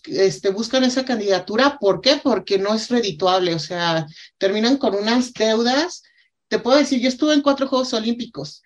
este, 0.06 0.50
buscan 0.50 0.84
esa 0.84 1.04
candidatura. 1.06 1.78
¿Por 1.80 2.02
qué? 2.02 2.20
Porque 2.24 2.58
no 2.58 2.74
es 2.74 2.90
redituable, 2.90 3.54
o 3.54 3.60
sea, 3.60 4.06
terminan 4.38 4.78
con 4.78 4.96
unas 4.96 5.34
deudas 5.34 6.04
te 6.52 6.60
puedo 6.60 6.78
decir, 6.78 7.00
yo 7.00 7.08
estuve 7.08 7.34
en 7.34 7.42
cuatro 7.42 7.66
Juegos 7.66 7.94
Olímpicos 7.94 8.62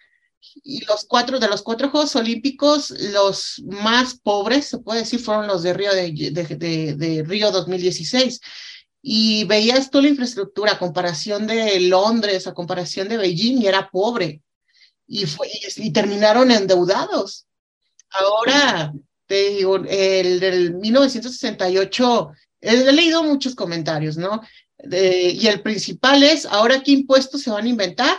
y 0.63 0.83
los 0.85 1.05
cuatro 1.05 1.39
de 1.39 1.47
los 1.47 1.61
cuatro 1.61 1.91
Juegos 1.91 2.15
Olímpicos, 2.15 2.89
los 2.89 3.61
más 3.67 4.19
pobres, 4.19 4.65
se 4.65 4.79
puede 4.79 5.01
decir, 5.01 5.19
fueron 5.19 5.45
los 5.45 5.61
de 5.61 5.75
Río 5.75 5.93
de, 5.93 6.09
de, 6.11 7.23
Río 7.27 7.51
2016. 7.51 8.41
Y 9.03 9.43
veías 9.43 9.91
toda 9.91 10.01
la 10.01 10.09
infraestructura, 10.09 10.71
a 10.71 10.79
comparación 10.79 11.45
de 11.45 11.79
Londres, 11.81 12.47
a 12.47 12.55
comparación 12.55 13.07
de 13.07 13.17
Beijing, 13.17 13.61
y 13.61 13.67
era 13.67 13.87
pobre. 13.91 14.41
Y, 15.05 15.27
fue, 15.27 15.47
y, 15.77 15.93
terminaron 15.93 16.49
endeudados. 16.49 17.45
Ahora, 18.09 18.93
te 19.27 19.49
digo, 19.49 19.75
el 19.75 20.39
del 20.39 20.73
1968, 20.73 22.31
he 22.61 22.91
leído 22.93 23.21
muchos 23.21 23.53
comentarios, 23.53 24.17
¿no? 24.17 24.41
Y 24.83 25.47
el 25.47 25.61
principal 25.61 26.23
es, 26.23 26.45
ahora 26.45 26.81
qué 26.83 26.91
impuestos 26.91 27.41
se 27.41 27.49
van 27.49 27.65
a 27.65 27.69
inventar 27.69 28.17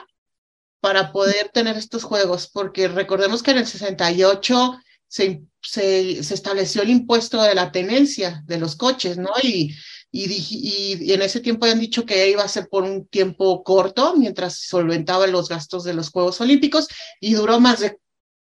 para 0.81 1.13
poder 1.13 1.51
tener 1.53 1.77
estos 1.77 2.05
juegos, 2.05 2.49
porque 2.53 2.89
recordemos 2.89 3.43
que 3.43 3.51
en 3.51 3.59
el 3.59 3.67
68 3.67 4.79
se, 5.09 5.43
se, 5.63 6.23
se 6.23 6.35
estableció 6.35 6.83
el 6.83 6.91
impuesto 6.91 7.43
de 7.43 7.55
la 7.55 7.73
tenencia 7.73 8.43
de 8.47 8.59
los 8.59 8.77
coches, 8.77 9.19
¿no? 9.19 9.31
Y, 9.43 9.75
y, 10.11 10.99
y, 11.01 11.13
en 11.13 11.23
ese 11.23 11.41
tiempo 11.41 11.65
habían 11.65 11.81
dicho 11.81 12.07
que 12.07 12.31
iba 12.31 12.43
a 12.43 12.49
ser 12.49 12.69
por 12.69 12.85
un 12.85 13.07
tiempo 13.07 13.63
corto, 13.63 14.17
mientras 14.17 14.61
solventaba 14.61 15.27
los 15.27 15.49
gastos 15.49 15.85
de 15.85 15.95
los 15.95 16.11
Juegos 16.11 16.41
Olímpicos, 16.41 16.89
y 17.21 17.35
duró 17.35 17.61
más 17.61 17.81
de 17.81 17.99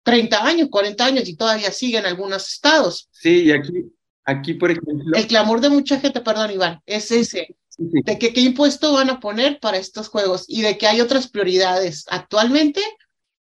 30 0.05 0.45
años, 0.45 0.69
40 0.71 1.05
años, 1.05 1.29
y 1.29 1.37
todavía 1.37 1.73
sigue 1.73 1.99
en 1.99 2.07
algunos 2.07 2.49
estados. 2.49 3.09
Sí, 3.13 3.45
y 3.45 3.53
aquí, 3.53 3.73
aquí 4.25 4.55
por 4.55 4.71
ejemplo... 4.71 5.17
El 5.17 5.27
clamor 5.27 5.61
de 5.61 5.71
mucha 5.71 5.99
gente, 6.01 6.21
perdón 6.21 6.51
Iván, 6.53 6.81
es 6.87 7.11
ese, 7.11 7.57
de 7.79 8.19
que 8.19 8.33
qué 8.33 8.41
impuesto 8.41 8.93
van 8.93 9.09
a 9.09 9.21
poner 9.21 9.61
para 9.61 9.79
estos 9.79 10.09
Juegos 10.09 10.45
y 10.49 10.63
de 10.63 10.77
que 10.77 10.87
hay 10.87 11.01
otras 11.01 11.29
prioridades 11.29 12.05
actualmente 12.11 12.81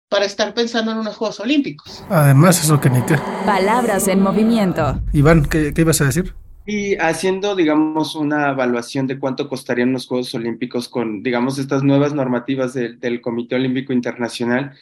para 0.08 0.24
estar 0.24 0.52
pensando 0.54 0.92
en 0.92 0.98
unos 0.98 1.16
Juegos 1.16 1.40
Olímpicos. 1.40 2.04
Además, 2.08 2.62
eso 2.62 2.80
que 2.80 2.90
ni 2.90 3.00
qué. 3.02 3.16
Palabras 3.46 4.08
en 4.08 4.20
movimiento. 4.20 5.00
Iván, 5.12 5.44
¿qué, 5.46 5.72
ibas 5.76 6.00
a 6.00 6.06
decir? 6.06 6.34
Y 6.66 6.96
haciendo, 6.96 7.56
digamos, 7.56 8.14
una 8.14 8.50
evaluación 8.50 9.06
de 9.06 9.18
cuánto 9.18 9.48
costarían 9.48 9.92
los 9.92 10.06
Juegos 10.06 10.34
Olímpicos 10.34 10.88
con, 10.88 11.22
digamos, 11.22 11.58
estas 11.58 11.82
nuevas 11.82 12.14
normativas 12.14 12.74
del 12.74 13.20
Comité 13.20 13.56
Olímpico 13.56 13.92
Internacional, 13.92 14.72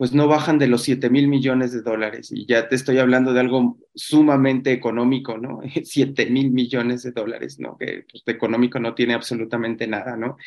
pues 0.00 0.14
no 0.14 0.28
bajan 0.28 0.58
de 0.58 0.66
los 0.66 0.84
7 0.84 1.10
mil 1.10 1.28
millones 1.28 1.72
de 1.72 1.82
dólares. 1.82 2.32
Y 2.32 2.46
ya 2.46 2.70
te 2.70 2.74
estoy 2.74 2.96
hablando 2.96 3.34
de 3.34 3.40
algo 3.40 3.76
sumamente 3.94 4.72
económico, 4.72 5.36
¿no? 5.36 5.60
7 5.84 6.30
mil 6.30 6.50
millones 6.52 7.02
de 7.02 7.12
dólares, 7.12 7.60
¿no? 7.60 7.76
Que 7.76 8.06
pues, 8.10 8.22
económico 8.24 8.80
no 8.80 8.94
tiene 8.94 9.12
absolutamente 9.12 9.86
nada, 9.86 10.16
¿no? 10.16 10.38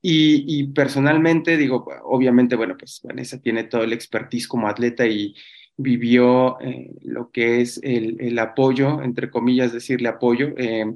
Y, 0.00 0.68
personalmente 0.68 1.58
digo, 1.58 1.86
obviamente, 2.04 2.56
bueno, 2.56 2.74
pues 2.78 3.02
Vanessa 3.04 3.38
tiene 3.38 3.64
todo 3.64 3.82
el 3.82 3.92
expertise 3.92 4.48
como 4.48 4.66
atleta 4.66 5.06
y 5.06 5.34
vivió 5.76 6.58
eh, 6.62 6.92
lo 7.02 7.30
que 7.30 7.60
es 7.60 7.80
el, 7.82 8.16
el, 8.18 8.38
apoyo, 8.38 9.02
entre 9.02 9.28
comillas, 9.30 9.74
decirle 9.74 10.08
apoyo 10.08 10.54
eh, 10.56 10.86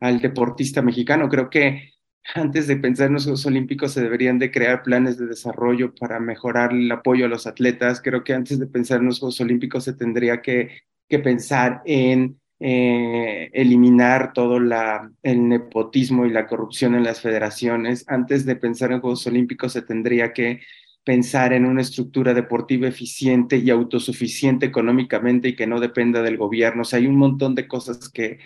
al 0.00 0.20
deportista 0.22 0.80
mexicano. 0.80 1.28
Creo 1.28 1.50
que 1.50 1.92
antes 2.34 2.66
de 2.66 2.76
pensar 2.76 3.08
en 3.08 3.14
los 3.14 3.24
Juegos 3.24 3.46
Olímpicos 3.46 3.92
se 3.92 4.02
deberían 4.02 4.38
de 4.38 4.50
crear 4.50 4.82
planes 4.82 5.18
de 5.18 5.26
desarrollo 5.26 5.94
para 5.94 6.20
mejorar 6.20 6.72
el 6.72 6.90
apoyo 6.90 7.26
a 7.26 7.28
los 7.28 7.46
atletas. 7.46 8.00
Creo 8.00 8.24
que 8.24 8.34
antes 8.34 8.58
de 8.58 8.66
pensar 8.66 9.00
en 9.00 9.06
los 9.06 9.18
Juegos 9.18 9.40
Olímpicos 9.40 9.84
se 9.84 9.94
tendría 9.94 10.42
que, 10.42 10.82
que 11.08 11.18
pensar 11.18 11.82
en 11.84 12.40
eh, 12.60 13.50
eliminar 13.54 14.32
todo 14.34 14.58
el 14.58 15.48
nepotismo 15.48 16.26
y 16.26 16.30
la 16.30 16.46
corrupción 16.46 16.94
en 16.94 17.04
las 17.04 17.20
federaciones. 17.20 18.04
Antes 18.06 18.44
de 18.44 18.56
pensar 18.56 18.92
en 18.92 19.00
Juegos 19.00 19.26
Olímpicos 19.26 19.72
se 19.72 19.82
tendría 19.82 20.32
que 20.32 20.60
pensar 21.02 21.54
en 21.54 21.64
una 21.64 21.80
estructura 21.80 22.34
deportiva 22.34 22.86
eficiente 22.86 23.56
y 23.56 23.70
autosuficiente 23.70 24.66
económicamente 24.66 25.48
y 25.48 25.56
que 25.56 25.66
no 25.66 25.80
dependa 25.80 26.22
del 26.22 26.36
gobierno. 26.36 26.82
O 26.82 26.84
sea, 26.84 26.98
hay 26.98 27.06
un 27.06 27.16
montón 27.16 27.54
de 27.54 27.66
cosas 27.66 28.10
que, 28.10 28.38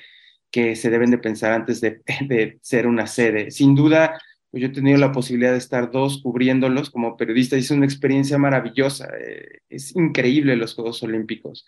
que 0.54 0.76
se 0.76 0.88
deben 0.88 1.10
de 1.10 1.18
pensar 1.18 1.50
antes 1.50 1.80
de, 1.80 2.58
ser 2.62 2.86
una 2.86 3.08
sede. 3.08 3.50
Sin 3.50 3.74
duda, 3.74 4.20
pues 4.52 4.60
yo 4.60 4.68
he 4.68 4.72
tenido 4.72 4.96
la 4.98 5.10
posibilidad 5.10 5.50
de 5.50 5.58
estar 5.58 5.90
dos 5.90 6.22
cubriéndolos 6.22 6.90
como 6.90 7.16
periodista 7.16 7.56
y 7.56 7.60
es 7.60 7.72
una 7.72 7.86
experiencia 7.86 8.38
maravillosa. 8.38 9.08
Eh, 9.20 9.62
es 9.68 9.96
increíble 9.96 10.54
los 10.54 10.76
Juegos 10.76 11.02
Olímpicos. 11.02 11.66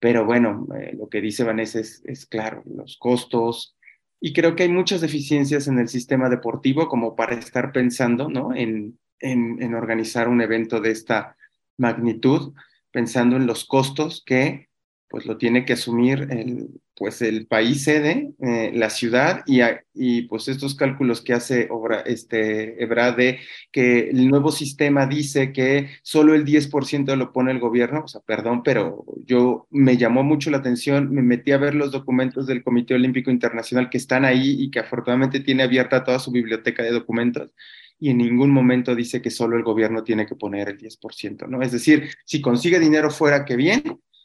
Pero 0.00 0.24
bueno, 0.24 0.66
eh, 0.74 0.96
lo 0.98 1.10
que 1.10 1.20
dice 1.20 1.44
Vanessa 1.44 1.80
es, 1.80 2.26
claro, 2.30 2.62
los 2.64 2.96
costos. 2.96 3.76
Y 4.18 4.32
creo 4.32 4.56
que 4.56 4.62
hay 4.62 4.70
muchas 4.70 5.02
deficiencias 5.02 5.68
en 5.68 5.78
el 5.78 5.88
sistema 5.88 6.30
deportivo 6.30 6.88
como 6.88 7.14
para 7.14 7.34
estar 7.34 7.72
pensando 7.72 8.30
¿no? 8.30 8.54
en, 8.54 8.98
en 9.20 9.74
organizar 9.74 10.28
un 10.28 10.40
evento 10.40 10.80
de 10.80 10.92
esta 10.92 11.36
magnitud, 11.76 12.54
pensando 12.90 13.36
en 13.36 13.46
los 13.46 13.66
costos 13.66 14.22
que 14.24 14.70
pues 15.14 15.26
lo 15.26 15.36
tiene 15.36 15.64
que 15.64 15.74
asumir 15.74 16.26
el, 16.28 16.70
pues 16.96 17.22
el 17.22 17.46
país 17.46 17.84
sede, 17.84 18.32
eh, 18.40 18.72
la 18.74 18.90
ciudad 18.90 19.44
y, 19.46 19.60
y, 19.94 20.22
pues 20.22 20.48
estos 20.48 20.74
cálculos 20.74 21.20
que 21.20 21.32
hace 21.32 21.68
obra, 21.70 22.00
este, 22.00 22.82
Ebrade, 22.82 23.38
que 23.70 24.10
el 24.10 24.28
nuevo 24.28 24.50
sistema 24.50 25.06
dice 25.06 25.52
que 25.52 25.88
solo 26.02 26.34
el 26.34 26.44
10% 26.44 27.14
lo 27.14 27.32
pone 27.32 27.52
el 27.52 27.60
gobierno, 27.60 28.02
o 28.04 28.08
sea, 28.08 28.22
perdón, 28.22 28.64
pero 28.64 29.04
yo 29.24 29.68
me 29.70 29.96
llamó 29.96 30.24
mucho 30.24 30.50
la 30.50 30.56
atención, 30.56 31.14
me 31.14 31.22
metí 31.22 31.52
a 31.52 31.58
ver 31.58 31.76
los 31.76 31.92
documentos 31.92 32.48
del 32.48 32.64
Comité 32.64 32.94
Olímpico 32.94 33.30
Internacional 33.30 33.90
que 33.90 33.98
están 33.98 34.24
ahí 34.24 34.56
y 34.64 34.72
que 34.72 34.80
afortunadamente 34.80 35.38
tiene 35.38 35.62
abierta 35.62 36.02
toda 36.02 36.18
su 36.18 36.32
biblioteca 36.32 36.82
de 36.82 36.90
documentos 36.90 37.52
y 38.00 38.10
en 38.10 38.18
ningún 38.18 38.50
momento 38.50 38.96
dice 38.96 39.22
que 39.22 39.30
solo 39.30 39.56
el 39.56 39.62
gobierno 39.62 40.02
tiene 40.02 40.26
que 40.26 40.34
poner 40.34 40.70
el 40.70 40.76
10%, 40.78 41.46
¿no? 41.46 41.62
Es 41.62 41.70
decir, 41.70 42.10
si 42.24 42.40
consigue 42.40 42.80
dinero 42.80 43.12
fuera, 43.12 43.44
que 43.44 43.54
bien, 43.54 43.84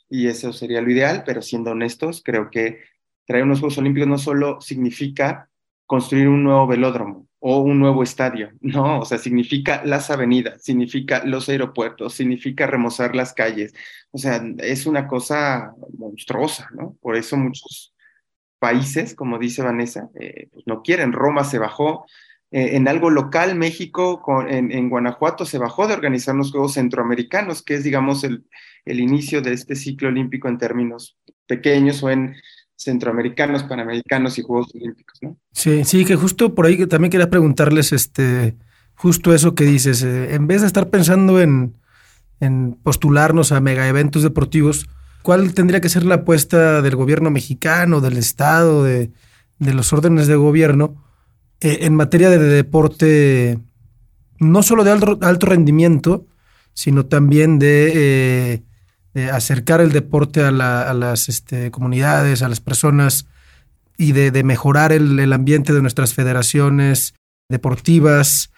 y 0.10 0.28
eso 0.28 0.54
sería 0.54 0.82
lo 0.82 0.92
ideal, 0.92 1.24
pero 1.26 1.42
siendo 1.42 1.72
honestos, 1.72 2.22
creo 2.24 2.50
que 2.50 2.80
traer 3.26 3.44
unos 3.44 3.60
Juegos 3.60 3.78
Olímpicos 3.78 4.10
no 4.10 4.18
solo 4.18 4.62
significa 4.62 5.50
construir 5.86 6.28
un 6.28 6.44
nuevo 6.44 6.68
velódromo 6.68 7.28
o 7.40 7.60
un 7.60 7.80
nuevo 7.80 8.04
estadio, 8.04 8.52
no, 8.62 9.00
o 9.00 9.06
sea, 9.06 9.18
significa 9.18 9.84
las 9.86 10.10
avenidas, 10.12 10.64
significa 10.64 11.24
los 11.26 11.48
aeropuertos, 11.50 12.14
significa 12.14 12.68
remozar 12.68 13.16
las 13.16 13.34
calles, 13.34 13.74
o 14.12 14.18
sea, 14.18 14.44
es 14.60 14.86
una 14.86 15.08
cosa 15.08 15.74
monstruosa, 15.98 16.70
¿no? 16.74 16.98
Por 17.02 17.16
eso 17.16 17.38
muchos 17.38 17.94
países, 18.60 19.16
como 19.16 19.40
dice 19.40 19.64
Vanessa, 19.64 20.10
eh, 20.20 20.50
pues 20.52 20.68
no 20.68 20.84
quieren. 20.84 21.14
Roma 21.14 21.44
se 21.44 21.60
bajó, 21.60 22.06
eh, 22.52 22.76
en 22.76 22.88
algo 22.88 23.12
local, 23.12 23.56
México, 23.56 24.24
en, 24.48 24.90
Guanajuato, 24.90 25.46
se 25.46 25.60
bajó 25.60 25.88
de 25.88 25.94
organizar 25.94 26.34
los 26.34 26.52
Juegos 26.52 26.74
Centroamericanos, 26.74 27.62
que 27.62 27.76
es, 27.76 27.84
digamos, 27.84 28.24
el, 28.24 28.44
inicio 28.86 29.42
de 29.42 29.54
este 29.54 29.76
ciclo 29.76 30.08
olímpico 30.08 30.48
en 30.48 30.58
términos 30.58 31.16
pequeños 31.46 32.02
o 32.02 32.10
en 32.10 32.36
centroamericanos, 32.76 33.64
panamericanos 33.64 34.40
y 34.40 34.42
Juegos 34.42 34.74
Olímpicos, 34.74 35.20
¿no? 35.22 35.38
Sí, 35.52 35.84
sí, 35.84 36.06
que 36.06 36.16
justo 36.16 36.56
por 36.56 36.66
ahí 36.66 36.88
también 36.88 37.12
quería 37.12 37.30
preguntarles, 37.30 37.92
este, 37.92 38.56
justo 38.96 39.32
eso 39.32 39.54
que 39.54 39.66
dices, 39.66 40.02
eh, 40.02 40.34
en 40.34 40.48
vez 40.48 40.62
de 40.62 40.68
estar 40.68 40.90
pensando 40.90 41.40
en, 41.40 41.76
postularnos 42.82 43.52
a 43.52 43.60
mega 43.60 43.88
eventos 43.88 44.24
deportivos, 44.24 44.88
¿cuál 45.22 45.54
tendría 45.54 45.82
que 45.82 45.90
ser 45.90 46.04
la 46.04 46.16
apuesta 46.16 46.82
del 46.82 46.96
gobierno 46.96 47.30
mexicano, 47.30 48.02
del 48.02 48.18
Estado, 48.18 48.86
de 48.86 49.12
los 49.60 49.94
órdenes 49.94 50.26
de 50.26 50.36
gobierno? 50.36 51.09
Eh, 51.62 51.80
en 51.82 51.96
materia 51.96 52.30
de 52.30 52.40
deporte, 52.40 53.60
no 54.40 54.64
solo 54.64 54.84
de 54.86 54.92
alto, 54.92 55.46
rendimiento, 55.46 56.26
sino 56.74 57.06
también 57.06 57.60
de, 57.60 58.64
eh, 59.14 59.30
acercar 59.32 59.82
el 59.82 59.92
deporte 59.92 60.42
a, 60.42 60.52
las 60.52 61.28
este, 61.28 61.72
comunidades, 61.72 62.42
a 62.42 62.50
las 62.50 62.62
personas 62.62 63.28
y 63.98 64.14
de, 64.14 64.44
mejorar 64.44 64.94
el, 64.94 65.34
ambiente 65.34 65.74
de 65.74 65.82
nuestras 65.82 66.14
federaciones 66.14 67.16
deportivas. 67.50 68.52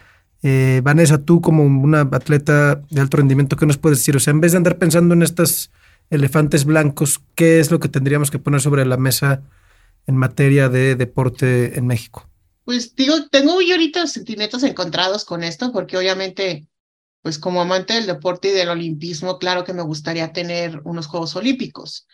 Eh, 0.44 0.82
Vanessa, 0.84 1.24
tú 1.24 1.42
como 1.42 1.64
una 1.66 2.02
atleta 2.02 2.84
de 2.92 3.02
alto 3.02 3.18
rendimiento, 3.18 3.56
¿qué 3.56 3.66
nos 3.66 3.80
puedes 3.80 3.98
decir? 3.98 4.16
O 4.16 4.20
sea, 4.20 4.32
en 4.32 4.42
vez 4.42 4.52
de 4.52 4.60
andar 4.60 4.78
pensando 4.78 5.16
en 5.16 5.24
estos 5.24 5.72
elefantes 6.12 6.66
blancos, 6.66 7.22
¿qué 7.34 7.60
es 7.60 7.72
lo 7.72 7.80
que 7.80 7.90
tendríamos 7.90 8.30
que 8.30 8.38
poner 8.38 8.62
sobre 8.62 8.86
la 8.86 8.98
mesa 8.98 9.42
en 10.06 10.18
materia 10.18 10.70
de 10.70 10.96
deporte 10.96 11.80
en 11.80 11.88
México? 11.88 12.31
Pues 12.64 12.96
digo, 12.96 13.28
tengo 13.30 13.62
yo 13.62 13.74
ahorita 13.74 14.08
sentimientos 14.08 14.64
encontrados 14.64 15.26
con 15.26 15.44
esto, 15.44 15.72
porque 15.72 15.98
obviamente 15.98 16.68
pues 17.22 17.38
como 17.38 17.62
amante 17.62 17.94
del 17.94 18.08
deporte 18.08 18.50
y 18.50 18.52
del 18.52 18.70
olimpismo, 18.70 19.38
claro 19.38 19.64
que 19.64 19.74
me 19.74 19.84
gustaría 19.84 20.34
tener 20.34 20.82
unos 20.86 21.08
Juegos 21.08 21.36
Olímpicos, 21.36 22.08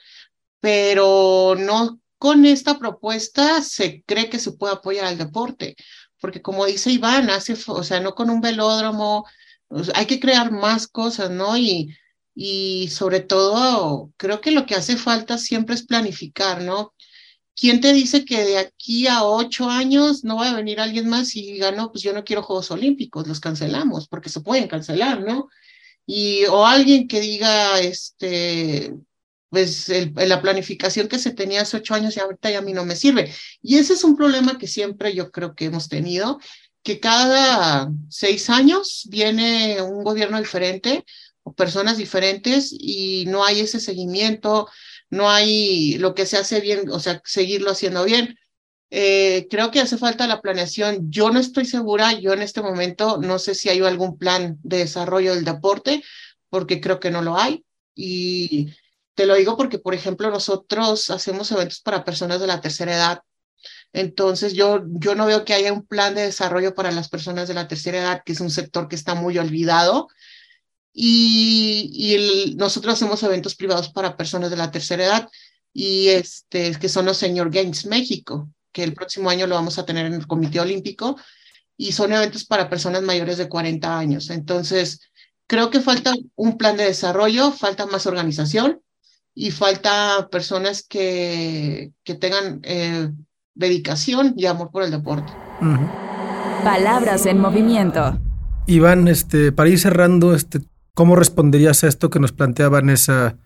pero 0.60 1.56
no 1.58 2.00
con 2.18 2.46
esta 2.46 2.78
propuesta 2.80 3.62
se 3.62 4.04
cree 4.06 4.30
que 4.30 4.40
se 4.40 4.52
puede 4.52 4.74
apoyar 4.74 5.06
al 5.06 5.18
deporte, 5.18 5.76
porque 6.20 6.42
como 6.42 6.66
dice 6.66 6.92
Iván, 6.92 7.30
hace, 7.30 7.56
o 7.68 7.84
sea, 7.84 8.00
no 8.00 8.16
con 8.16 8.30
un 8.30 8.42
velódromo, 8.42 9.26
hay 9.96 10.06
que 10.08 10.20
crear 10.20 10.52
más 10.52 10.88
cosas, 10.88 11.30
¿no? 11.30 11.58
Y, 11.58 11.96
y 12.34 12.90
sobre 12.90 13.20
todo, 13.22 14.12
creo 14.18 14.42
que 14.42 14.52
lo 14.52 14.66
que 14.66 14.76
hace 14.76 14.98
falta 14.98 15.38
siempre 15.38 15.76
es 15.76 15.86
planificar, 15.86 16.62
¿no? 16.64 16.94
¿Quién 17.60 17.82
te 17.82 17.92
dice 17.92 18.24
que 18.24 18.44
de 18.44 18.60
aquí 18.60 19.08
a 19.08 19.24
ocho 19.24 19.68
años 19.68 20.24
no 20.24 20.36
va 20.36 20.52
a 20.52 20.56
venir 20.56 20.80
alguien 20.80 21.10
más 21.10 21.36
y 21.36 21.54
diga, 21.54 21.72
no, 21.72 21.92
pues 21.92 22.04
yo 22.04 22.14
no 22.14 22.24
quiero 22.24 22.44
Juegos 22.44 22.70
Olímpicos, 22.70 23.28
los 23.28 23.40
cancelamos, 23.40 24.08
porque 24.08 24.30
se 24.30 24.42
pueden 24.42 24.68
cancelar, 24.68 25.22
¿no? 25.22 25.50
Y, 26.06 26.46
o 26.46 26.68
alguien 26.68 27.08
que 27.08 27.20
diga, 27.20 27.80
este, 27.80 28.94
pues 29.50 29.92
la 30.16 30.40
planificación 30.40 31.08
que 31.08 31.18
se 31.18 31.32
tenía 31.32 31.62
hace 31.62 31.78
ocho 31.78 31.96
años 31.96 32.16
y 32.16 32.20
ahorita 32.20 32.52
ya 32.52 32.60
a 32.60 32.62
mí 32.62 32.74
no 32.74 32.86
me 32.86 32.96
sirve. 32.96 33.34
Y 33.64 33.78
ese 33.78 33.94
es 33.94 34.04
un 34.04 34.16
problema 34.16 34.60
que 34.60 34.68
siempre 34.68 35.16
yo 35.16 35.32
creo 35.32 35.56
que 35.56 35.66
hemos 35.66 35.90
tenido, 35.90 36.40
que 36.84 37.00
cada 37.00 37.90
seis 38.10 38.52
años 38.52 39.08
viene 39.10 39.82
un 39.82 40.04
gobierno 40.04 40.38
diferente 40.38 41.06
o 41.42 41.54
personas 41.54 41.98
diferentes 41.98 42.72
y 42.72 43.26
no 43.28 43.44
hay 43.44 43.62
ese 43.62 43.80
seguimiento, 43.80 44.70
no 45.10 45.30
hay 45.30 45.98
lo 45.98 46.14
que 46.16 46.26
se 46.26 46.38
hace 46.38 46.62
bien, 46.62 46.90
o 46.90 47.00
sea, 47.00 47.22
seguirlo 47.26 47.72
haciendo 47.72 48.04
bien. 48.04 48.38
Eh, 48.90 49.48
creo 49.50 49.72
que 49.72 49.80
hace 49.82 49.98
falta 49.98 50.28
la 50.28 50.42
planeación. 50.42 51.12
Yo 51.12 51.30
no 51.30 51.40
estoy 51.40 51.66
segura, 51.66 52.14
yo 52.14 52.34
en 52.34 52.42
este 52.42 52.62
momento 52.62 53.18
no 53.22 53.40
sé 53.40 53.56
si 53.56 53.70
hay 53.70 53.82
algún 53.82 54.18
plan 54.18 54.58
de 54.64 54.78
desarrollo 54.80 55.36
del 55.36 55.46
deporte, 55.46 56.04
porque 56.50 56.82
creo 56.82 57.00
que 57.00 57.12
no 57.12 57.22
lo 57.22 57.38
hay. 57.38 57.66
Y 57.96 58.74
te 59.16 59.26
lo 59.26 59.36
digo 59.36 59.58
porque, 59.58 59.80
por 59.80 59.94
ejemplo, 59.94 60.30
nosotros 60.30 61.10
hacemos 61.10 61.52
eventos 61.52 61.82
para 61.82 62.04
personas 62.06 62.40
de 62.40 62.48
la 62.48 62.62
tercera 62.62 62.96
edad. 62.96 63.22
Entonces, 63.94 64.54
yo, 64.54 64.84
yo 64.86 65.16
no 65.16 65.26
veo 65.26 65.44
que 65.44 65.54
haya 65.54 65.74
un 65.74 65.86
plan 65.86 66.14
de 66.14 66.24
desarrollo 66.24 66.76
para 66.76 66.92
las 66.92 67.10
personas 67.10 67.48
de 67.48 67.54
la 67.54 67.68
tercera 67.68 68.00
edad, 68.00 68.22
que 68.26 68.34
es 68.34 68.42
un 68.42 68.52
sector 68.52 68.88
que 68.88 68.96
está 68.96 69.16
muy 69.16 69.38
olvidado. 69.38 70.08
Y, 71.00 71.92
y 71.94 72.56
nosotros 72.56 72.96
hacemos 72.96 73.22
eventos 73.22 73.54
privados 73.54 73.90
para 73.90 74.18
personas 74.18 74.50
de 74.50 74.58
la 74.58 74.72
tercera 74.72 75.06
edad, 75.06 75.30
y 75.72 76.08
este, 76.08 76.74
que 76.76 76.90
son 76.90 77.06
los 77.06 77.18
Senior 77.18 77.52
Games 77.52 77.86
México, 77.86 78.50
que 78.72 78.84
el 78.84 78.94
próximo 78.94 79.30
año 79.30 79.46
lo 79.46 79.54
vamos 79.54 79.78
a 79.78 79.86
tener 79.86 80.08
en 80.08 80.14
el 80.14 80.26
Comité 80.26 80.60
Olímpico, 80.60 81.16
y 81.78 81.92
son 81.92 82.14
eventos 82.14 82.46
para 82.46 82.68
personas 82.68 83.04
mayores 83.04 83.38
de 83.38 83.48
40 83.48 84.00
años. 84.00 84.32
Entonces, 84.32 85.02
creo 85.46 85.70
que 85.70 85.82
falta 85.82 86.16
un 86.36 86.58
plan 86.58 86.76
de 86.78 86.86
desarrollo, 86.86 87.52
falta 87.52 87.86
más 87.86 88.08
organización, 88.08 88.82
y 89.36 89.52
falta 89.52 90.30
personas 90.32 90.82
que, 90.82 91.92
que 92.04 92.16
tengan 92.16 92.60
eh, 92.64 93.12
dedicación 93.54 94.34
y 94.36 94.48
amor 94.48 94.72
por 94.72 94.82
el 94.82 94.90
deporte. 94.90 95.32
Palabras 96.64 97.28
en 97.28 97.38
movimiento. 97.38 98.20
Iván, 98.66 99.08
este, 99.08 99.52
para 99.52 99.70
ir 99.70 99.78
cerrando, 99.78 100.34
este, 100.34 100.62
¿cómo 100.98 101.16
responderías 101.16 101.84
a 101.84 101.88
esto 101.90 102.10
que 102.10 102.20
nos 102.20 102.32
plantea 102.32 102.70
Vanessa, 102.70 103.38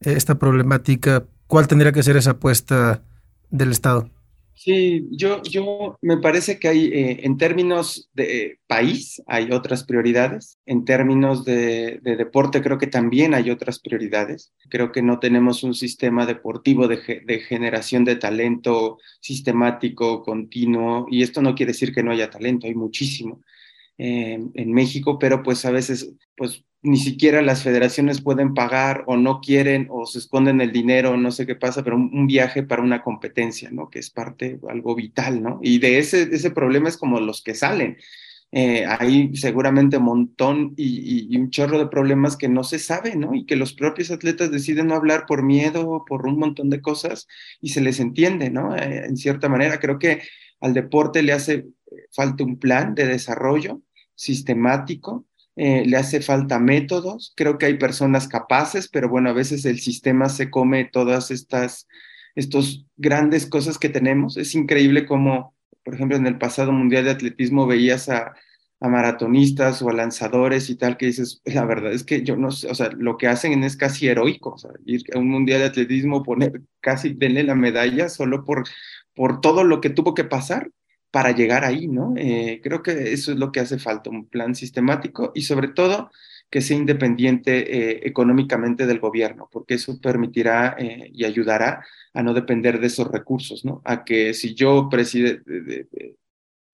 esta 0.00 0.38
problemática? 0.38 1.24
¿Cuál 1.46 1.66
tendría 1.66 1.90
que 1.90 2.02
ser 2.02 2.18
esa 2.18 2.32
apuesta 2.32 3.02
del 3.48 3.70
Estado? 3.70 4.10
Sí, 4.52 5.08
yo, 5.12 5.40
yo 5.42 5.96
me 6.02 6.18
parece 6.18 6.58
que 6.58 6.68
hay, 6.68 6.86
eh, 6.88 7.20
en 7.22 7.38
términos 7.38 8.10
de 8.12 8.58
país, 8.66 9.22
hay 9.26 9.52
otras 9.52 9.84
prioridades. 9.84 10.58
En 10.66 10.84
términos 10.84 11.46
de, 11.46 11.98
deporte, 12.02 12.60
creo 12.60 12.76
que 12.76 12.88
también 12.88 13.32
hay 13.32 13.50
otras 13.50 13.78
prioridades. 13.78 14.52
Creo 14.68 14.92
que 14.92 15.00
no 15.00 15.18
tenemos 15.18 15.62
un 15.62 15.74
sistema 15.74 16.26
deportivo 16.26 16.88
de, 16.88 17.22
de, 17.24 17.40
generación 17.40 18.04
de 18.04 18.16
talento 18.16 18.98
sistemático, 19.22 20.22
continuo, 20.22 21.06
y 21.10 21.22
esto 21.22 21.40
no 21.40 21.54
quiere 21.54 21.72
decir 21.72 21.94
que 21.94 22.02
no 22.02 22.10
haya 22.10 22.28
talento, 22.28 22.66
hay 22.66 22.74
muchísimo. 22.74 23.40
Eh, 24.00 24.38
en 24.54 24.72
México, 24.72 25.18
pero 25.18 25.42
pues 25.42 25.64
a 25.64 25.72
veces 25.72 26.12
pues 26.36 26.64
ni 26.82 26.98
siquiera 26.98 27.42
las 27.42 27.64
federaciones 27.64 28.20
pueden 28.20 28.54
pagar 28.54 29.02
o 29.06 29.16
no 29.16 29.40
quieren 29.40 29.88
o 29.90 30.06
se 30.06 30.18
esconden 30.20 30.60
el 30.60 30.72
dinero, 30.72 31.16
no 31.16 31.32
sé 31.32 31.46
qué 31.46 31.56
pasa, 31.56 31.82
pero 31.82 31.96
un, 31.96 32.26
viaje 32.28 32.62
para 32.62 32.82
una 32.82 33.02
competencia, 33.02 33.70
¿no? 33.72 33.90
Que 33.90 33.98
es 33.98 34.10
parte, 34.10 34.60
algo 34.68 34.94
vital, 34.94 35.42
¿no? 35.42 35.58
Y 35.62 35.80
de 35.80 35.98
ese, 35.98 36.28
ese 36.32 36.52
problema 36.52 36.88
es 36.88 36.96
como 36.96 37.18
los 37.18 37.42
que 37.42 37.54
salen. 37.54 37.98
Eh, 38.52 38.86
hay 38.86 39.36
seguramente 39.36 39.98
un 39.98 40.04
montón 40.04 40.74
y, 40.76 41.36
un 41.36 41.50
chorro 41.50 41.78
de 41.78 41.88
problemas 41.88 42.36
que 42.36 42.48
no 42.48 42.64
se 42.64 42.78
sabe, 42.78 43.16
¿no? 43.16 43.34
Y 43.34 43.44
que 43.44 43.56
los 43.56 43.72
propios 43.72 44.10
atletas 44.12 44.50
deciden 44.52 44.86
no 44.88 44.94
hablar 44.94 45.26
por 45.26 45.42
miedo, 45.42 46.04
por 46.06 46.26
un 46.26 46.38
montón 46.38 46.70
de 46.70 46.80
cosas 46.80 47.26
y 47.60 47.70
se 47.70 47.80
les 47.80 47.98
entiende, 48.00 48.50
¿no? 48.50 48.76
Eh, 48.76 49.06
en 49.06 49.16
cierta 49.16 49.48
manera, 49.48 49.80
creo 49.80 49.98
que 49.98 50.22
al 50.60 50.74
deporte 50.74 51.22
le 51.22 51.32
hace 51.32 51.66
falta 52.12 52.44
un 52.44 52.58
plan 52.58 52.94
de 52.94 53.06
desarrollo 53.06 53.82
sistemático, 54.18 55.24
eh, 55.54 55.84
le 55.86 55.96
hace 55.96 56.20
falta 56.20 56.58
métodos, 56.58 57.32
creo 57.36 57.56
que 57.56 57.66
hay 57.66 57.78
personas 57.78 58.28
capaces, 58.28 58.88
pero 58.88 59.08
bueno, 59.08 59.30
a 59.30 59.32
veces 59.32 59.64
el 59.64 59.78
sistema 59.78 60.28
se 60.28 60.50
come 60.50 60.84
todas 60.84 61.30
estas 61.30 61.86
estos 62.34 62.86
grandes 62.96 63.46
cosas 63.46 63.78
que 63.78 63.88
tenemos. 63.88 64.36
Es 64.36 64.54
increíble 64.54 65.06
como, 65.06 65.54
por 65.82 65.94
ejemplo, 65.94 66.16
en 66.16 66.26
el 66.26 66.38
pasado 66.38 66.70
Mundial 66.72 67.04
de 67.04 67.10
Atletismo 67.10 67.66
veías 67.66 68.08
a, 68.08 68.34
a 68.80 68.88
maratonistas 68.88 69.82
o 69.82 69.88
a 69.88 69.92
lanzadores 69.92 70.70
y 70.70 70.76
tal, 70.76 70.96
que 70.96 71.06
dices, 71.06 71.42
la 71.44 71.64
verdad 71.64 71.92
es 71.92 72.04
que 72.04 72.22
yo 72.22 72.36
no 72.36 72.52
sé, 72.52 72.70
o 72.70 72.74
sea, 72.74 72.90
lo 72.90 73.16
que 73.16 73.26
hacen 73.26 73.64
es 73.64 73.76
casi 73.76 74.06
heroico, 74.06 74.50
o 74.50 74.58
sea, 74.58 74.70
ir 74.86 75.02
a 75.14 75.18
un 75.18 75.28
mundial 75.28 75.60
de 75.60 75.66
atletismo, 75.66 76.22
poner 76.22 76.62
casi, 76.80 77.14
denle 77.14 77.42
la 77.42 77.56
medalla 77.56 78.08
solo 78.08 78.44
por, 78.44 78.64
por 79.14 79.40
todo 79.40 79.64
lo 79.64 79.80
que 79.80 79.90
tuvo 79.90 80.14
que 80.14 80.24
pasar 80.24 80.70
para 81.10 81.32
llegar 81.32 81.64
ahí, 81.64 81.86
¿no? 81.88 82.14
Eh, 82.16 82.60
creo 82.62 82.82
que 82.82 83.12
eso 83.12 83.32
es 83.32 83.38
lo 83.38 83.50
que 83.50 83.60
hace 83.60 83.78
falta, 83.78 84.10
un 84.10 84.26
plan 84.28 84.54
sistemático 84.54 85.32
y 85.34 85.42
sobre 85.42 85.68
todo 85.68 86.10
que 86.50 86.60
sea 86.60 86.76
independiente 86.76 87.98
eh, 87.98 88.00
económicamente 88.04 88.86
del 88.86 89.00
gobierno, 89.00 89.48
porque 89.50 89.74
eso 89.74 90.00
permitirá 90.00 90.76
eh, 90.78 91.10
y 91.12 91.24
ayudará 91.24 91.84
a 92.14 92.22
no 92.22 92.34
depender 92.34 92.80
de 92.80 92.86
esos 92.88 93.08
recursos, 93.08 93.64
¿no? 93.64 93.82
A 93.84 94.04
que 94.04 94.34
si 94.34 94.54
yo, 94.54 94.88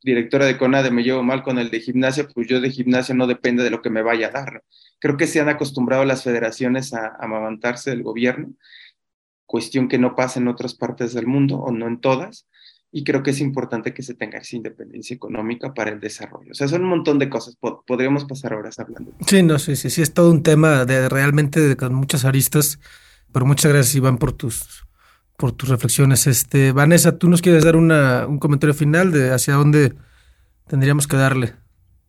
directora 0.02 0.46
de 0.46 0.58
CONADE, 0.58 0.90
me 0.90 1.02
llevo 1.02 1.22
mal 1.22 1.42
con 1.42 1.58
el 1.58 1.70
de 1.70 1.80
gimnasia, 1.80 2.28
pues 2.32 2.46
yo 2.48 2.60
de 2.60 2.70
gimnasia 2.70 3.14
no 3.14 3.26
depende 3.26 3.64
de 3.64 3.70
lo 3.70 3.82
que 3.82 3.90
me 3.90 4.02
vaya 4.02 4.28
a 4.28 4.30
dar. 4.30 4.62
Creo 5.00 5.16
que 5.16 5.26
se 5.26 5.40
han 5.40 5.48
acostumbrado 5.48 6.04
las 6.04 6.22
federaciones 6.24 6.94
a, 6.94 7.06
a 7.06 7.16
amamantarse 7.24 7.90
del 7.90 8.02
gobierno, 8.02 8.54
cuestión 9.46 9.88
que 9.88 9.98
no 9.98 10.14
pasa 10.14 10.40
en 10.40 10.48
otras 10.48 10.74
partes 10.74 11.14
del 11.14 11.26
mundo 11.26 11.58
o 11.58 11.72
no 11.72 11.86
en 11.88 12.00
todas 12.00 12.46
y 12.96 13.02
creo 13.02 13.24
que 13.24 13.32
es 13.32 13.40
importante 13.40 13.92
que 13.92 14.04
se 14.04 14.14
tenga 14.14 14.38
esa 14.38 14.54
independencia 14.54 15.16
económica 15.16 15.74
para 15.74 15.90
el 15.90 15.98
desarrollo. 15.98 16.52
O 16.52 16.54
sea, 16.54 16.68
son 16.68 16.82
un 16.82 16.90
montón 16.90 17.18
de 17.18 17.28
cosas, 17.28 17.58
podríamos 17.88 18.24
pasar 18.24 18.54
horas 18.54 18.78
hablando. 18.78 19.12
Sí, 19.26 19.42
no, 19.42 19.58
sí, 19.58 19.74
sí, 19.74 19.90
sí, 19.90 20.00
es 20.00 20.14
todo 20.14 20.30
un 20.30 20.44
tema 20.44 20.84
de 20.84 21.08
realmente 21.08 21.76
con 21.76 21.92
muchas 21.92 22.24
aristas, 22.24 22.78
pero 23.32 23.46
muchas 23.46 23.72
gracias 23.72 23.96
Iván 23.96 24.16
por 24.16 24.30
tus, 24.30 24.86
por 25.36 25.50
tus 25.50 25.70
reflexiones. 25.70 26.28
Este, 26.28 26.70
Vanessa, 26.70 27.18
¿tú 27.18 27.28
nos 27.28 27.42
quieres 27.42 27.64
dar 27.64 27.74
una, 27.74 28.28
un 28.28 28.38
comentario 28.38 28.74
final 28.74 29.10
de 29.10 29.32
hacia 29.32 29.54
dónde 29.54 29.94
tendríamos 30.68 31.08
que 31.08 31.16
darle? 31.16 31.56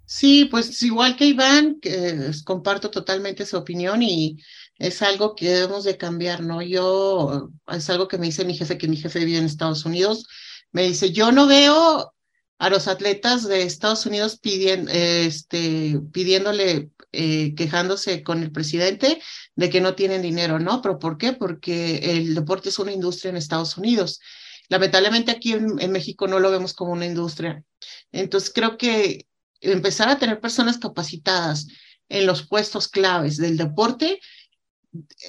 Sí, 0.06 0.46
pues 0.52 0.84
igual 0.84 1.16
que 1.16 1.26
Iván, 1.26 1.80
que 1.82 2.30
comparto 2.44 2.92
totalmente 2.92 3.48
su 3.48 3.58
opinión 3.58 4.04
y 4.04 4.38
es 4.78 5.02
algo 5.02 5.36
que 5.36 5.50
debemos 5.50 5.84
de 5.84 5.98
cambiar, 5.98 6.44
¿no? 6.44 6.62
Yo, 6.62 7.50
es 7.70 7.90
algo 7.90 8.08
que 8.08 8.20
me 8.20 8.28
dice 8.28 8.46
mi 8.46 8.56
jefe, 8.56 8.78
que 8.78 8.88
mi 8.88 8.98
jefe 8.98 9.26
vive 9.26 9.40
en 9.40 9.46
Estados 9.46 9.84
Unidos, 9.84 10.28
me 10.76 10.84
dice, 10.84 11.14
yo 11.14 11.32
no 11.32 11.48
veo 11.48 12.14
a 12.60 12.70
los 12.70 12.90
atletas 12.90 13.48
de 13.48 13.62
Estados 13.64 14.06
Unidos 14.06 14.38
pidiendo, 14.38 14.92
este, 14.92 16.02
pidiéndole, 16.12 16.90
eh, 17.14 17.56
quejándose 17.56 18.24
con 18.24 18.44
el 18.44 18.52
presidente 18.52 19.22
de 19.56 19.70
que 19.70 19.80
no 19.80 19.96
tienen 19.96 20.22
dinero, 20.22 20.60
¿no? 20.60 20.82
¿Pero 20.82 21.00
por 21.00 21.18
qué? 21.18 21.32
Porque 21.32 22.18
el 22.18 22.36
deporte 22.36 22.68
es 22.68 22.78
una 22.78 22.92
industria 22.92 23.30
en 23.30 23.38
Estados 23.38 23.78
Unidos. 23.78 24.20
Lamentablemente 24.68 25.32
aquí 25.32 25.54
en, 25.54 25.92
México 25.94 26.28
no 26.28 26.42
lo 26.42 26.52
vemos 26.52 26.74
como 26.74 26.92
una 26.92 27.06
industria. 27.06 27.64
Entonces 28.12 28.52
creo 28.54 28.78
que 28.78 29.28
empezar 29.62 30.10
a 30.10 30.20
tener 30.20 30.42
personas 30.42 30.78
capacitadas 30.78 31.68
en 32.10 32.26
los 32.26 32.46
puestos 32.46 32.90
claves 32.90 33.38
del 33.38 33.56
deporte 33.56 34.20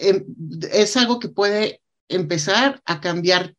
em, 0.01 0.25
es 0.73 0.97
algo 0.97 1.21
que 1.21 1.29
puede 1.29 1.83
empezar 2.09 2.83
a 2.85 3.01
cambiar 3.01 3.55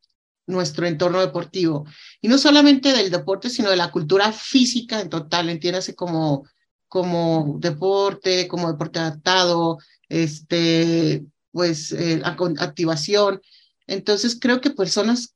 nuestro 0.48 0.88
entorno 0.88 1.20
deportivo. 1.20 1.86
Y 2.22 2.30
no 2.30 2.38
solamente 2.38 2.94
del 2.94 3.12
deporte, 3.12 3.50
sino 3.50 3.70
de 3.70 3.76
la 3.76 3.92
cultura 3.92 4.32
física 4.32 5.00
en 5.02 5.10
total, 5.10 5.50
entiéndase 5.50 5.94
como, 5.94 6.48
como 6.88 7.58
deporte, 7.60 8.48
como 8.48 8.72
deporte 8.72 9.00
adaptado, 9.00 9.78
este, 10.10 11.26
pues 11.52 11.92
eh, 11.92 12.22
activación. 12.24 13.42
Entonces 13.86 14.38
creo 14.40 14.62
que 14.62 14.72
personas, 14.72 15.36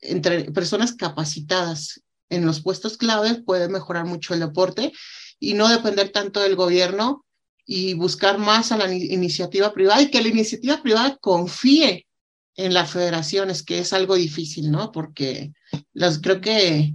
entre 0.00 0.50
personas 0.52 0.94
capacitadas 0.94 2.00
en 2.30 2.46
los 2.46 2.62
puestos 2.62 2.96
claves 2.96 3.42
pueden 3.44 3.72
mejorar 3.72 4.06
mucho 4.06 4.32
el 4.32 4.40
deporte 4.40 4.92
y 5.38 5.54
no 5.54 5.68
depender 5.68 6.10
tanto 6.10 6.40
del 6.40 6.56
gobierno 6.56 7.24
y 7.66 7.94
buscar 7.94 8.38
más 8.38 8.72
a 8.72 8.76
la 8.76 8.92
iniciativa 8.92 9.72
privada 9.72 10.02
y 10.02 10.10
que 10.10 10.22
la 10.22 10.28
iniciativa 10.28 10.82
privada 10.82 11.16
confíe 11.20 12.06
en 12.56 12.74
las 12.74 12.90
federaciones, 12.90 13.62
que 13.62 13.78
es 13.78 13.92
algo 13.92 14.14
difícil, 14.14 14.70
¿no? 14.70 14.92
Porque 14.92 15.52
las, 15.92 16.20
creo 16.20 16.40
que 16.40 16.94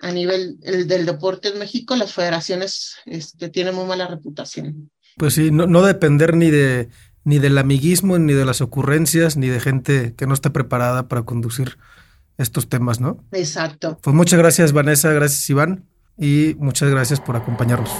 a 0.00 0.12
nivel 0.12 0.58
del 0.60 1.06
deporte 1.06 1.48
en 1.48 1.58
México, 1.58 1.96
las 1.96 2.12
federaciones 2.12 2.96
este, 3.06 3.48
tienen 3.48 3.74
muy 3.74 3.86
mala 3.86 4.06
reputación. 4.06 4.90
Pues 5.16 5.34
sí, 5.34 5.50
no, 5.50 5.66
no 5.66 5.82
depender 5.82 6.36
ni 6.36 6.50
de 6.50 6.90
ni 7.26 7.40
del 7.40 7.58
amiguismo, 7.58 8.20
ni 8.20 8.34
de 8.34 8.44
las 8.44 8.60
ocurrencias, 8.60 9.36
ni 9.36 9.48
de 9.48 9.58
gente 9.58 10.14
que 10.16 10.28
no 10.28 10.34
esté 10.34 10.50
preparada 10.50 11.08
para 11.08 11.22
conducir 11.22 11.76
estos 12.38 12.68
temas, 12.68 13.00
¿no? 13.00 13.24
Exacto. 13.32 13.98
Pues 14.00 14.14
muchas 14.14 14.38
gracias, 14.38 14.72
Vanessa, 14.72 15.12
gracias, 15.12 15.50
Iván, 15.50 15.86
y 16.16 16.54
muchas 16.60 16.88
gracias 16.88 17.20
por 17.20 17.34
acompañarnos. 17.34 17.90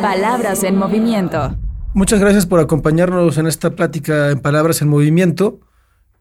Palabras 0.00 0.64
en 0.64 0.76
movimiento. 0.76 1.56
Muchas 1.94 2.18
gracias 2.18 2.44
por 2.44 2.58
acompañarnos 2.58 3.38
en 3.38 3.46
esta 3.46 3.70
plática 3.70 4.30
en 4.30 4.40
Palabras 4.40 4.82
en 4.82 4.88
Movimiento. 4.88 5.60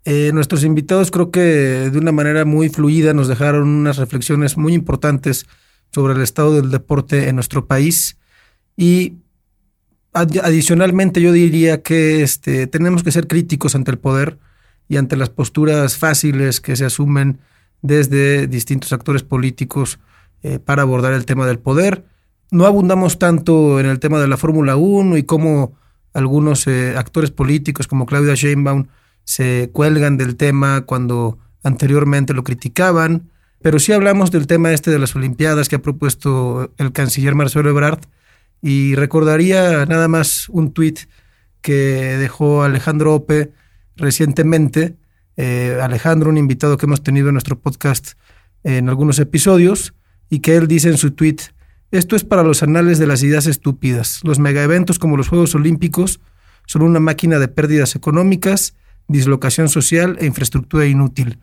Eh, 0.03 0.31
nuestros 0.33 0.63
invitados 0.63 1.11
creo 1.11 1.29
que 1.29 1.39
de 1.39 1.97
una 1.97 2.11
manera 2.11 2.43
muy 2.43 2.69
fluida 2.69 3.13
nos 3.13 3.27
dejaron 3.27 3.67
unas 3.67 3.97
reflexiones 3.97 4.57
muy 4.57 4.73
importantes 4.73 5.45
sobre 5.91 6.13
el 6.13 6.21
estado 6.21 6.55
del 6.55 6.71
deporte 6.71 7.29
en 7.29 7.35
nuestro 7.35 7.67
país 7.67 8.17
y 8.75 9.17
adicionalmente 10.13 11.21
yo 11.21 11.31
diría 11.31 11.83
que 11.83 12.23
este, 12.23 12.67
tenemos 12.67 13.03
que 13.03 13.11
ser 13.11 13.27
críticos 13.27 13.75
ante 13.75 13.91
el 13.91 13.99
poder 13.99 14.39
y 14.89 14.97
ante 14.97 15.15
las 15.15 15.29
posturas 15.29 15.97
fáciles 15.97 16.59
que 16.59 16.75
se 16.75 16.85
asumen 16.85 17.39
desde 17.81 18.47
distintos 18.47 18.93
actores 18.93 19.23
políticos 19.23 19.99
eh, 20.43 20.59
para 20.59 20.81
abordar 20.81 21.13
el 21.13 21.25
tema 21.25 21.45
del 21.45 21.59
poder. 21.59 22.05
No 22.49 22.65
abundamos 22.65 23.19
tanto 23.19 23.79
en 23.79 23.85
el 23.85 23.99
tema 23.99 24.19
de 24.19 24.27
la 24.27 24.37
Fórmula 24.37 24.75
1 24.75 25.17
y 25.17 25.23
cómo 25.23 25.73
algunos 26.13 26.67
eh, 26.67 26.95
actores 26.97 27.31
políticos 27.31 27.87
como 27.87 28.05
Claudia 28.05 28.35
Sheinbaum 28.35 28.87
se 29.31 29.69
cuelgan 29.71 30.17
del 30.17 30.35
tema 30.35 30.81
cuando 30.81 31.39
anteriormente 31.63 32.33
lo 32.33 32.43
criticaban, 32.43 33.31
pero 33.61 33.79
sí 33.79 33.93
hablamos 33.93 34.29
del 34.29 34.45
tema 34.45 34.73
este 34.73 34.91
de 34.91 34.99
las 34.99 35.15
Olimpiadas 35.15 35.69
que 35.69 35.77
ha 35.77 35.81
propuesto 35.81 36.73
el 36.77 36.91
canciller 36.91 37.33
Marcelo 37.33 37.69
Ebrard 37.69 38.01
y 38.61 38.95
recordaría 38.95 39.85
nada 39.85 40.09
más 40.09 40.49
un 40.49 40.73
tuit 40.73 40.99
que 41.61 42.17
dejó 42.19 42.63
Alejandro 42.63 43.15
Ope 43.15 43.53
recientemente. 43.95 44.97
Eh, 45.37 45.79
Alejandro, 45.81 46.29
un 46.29 46.37
invitado 46.37 46.75
que 46.75 46.85
hemos 46.85 47.01
tenido 47.01 47.29
en 47.29 47.35
nuestro 47.35 47.57
podcast 47.57 48.15
en 48.65 48.89
algunos 48.89 49.17
episodios, 49.17 49.93
y 50.29 50.39
que 50.39 50.57
él 50.57 50.67
dice 50.67 50.89
en 50.89 50.97
su 50.97 51.11
tuit, 51.11 51.41
esto 51.91 52.17
es 52.17 52.25
para 52.25 52.43
los 52.43 52.63
anales 52.63 52.99
de 52.99 53.07
las 53.07 53.23
ideas 53.23 53.47
estúpidas. 53.47 54.19
Los 54.23 54.39
megaeventos 54.39 54.99
como 54.99 55.15
los 55.15 55.29
Juegos 55.29 55.55
Olímpicos 55.55 56.19
son 56.65 56.81
una 56.81 56.99
máquina 56.99 57.39
de 57.39 57.47
pérdidas 57.47 57.95
económicas, 57.95 58.75
dislocación 59.07 59.69
social 59.69 60.17
e 60.19 60.25
infraestructura 60.25 60.85
inútil. 60.85 61.39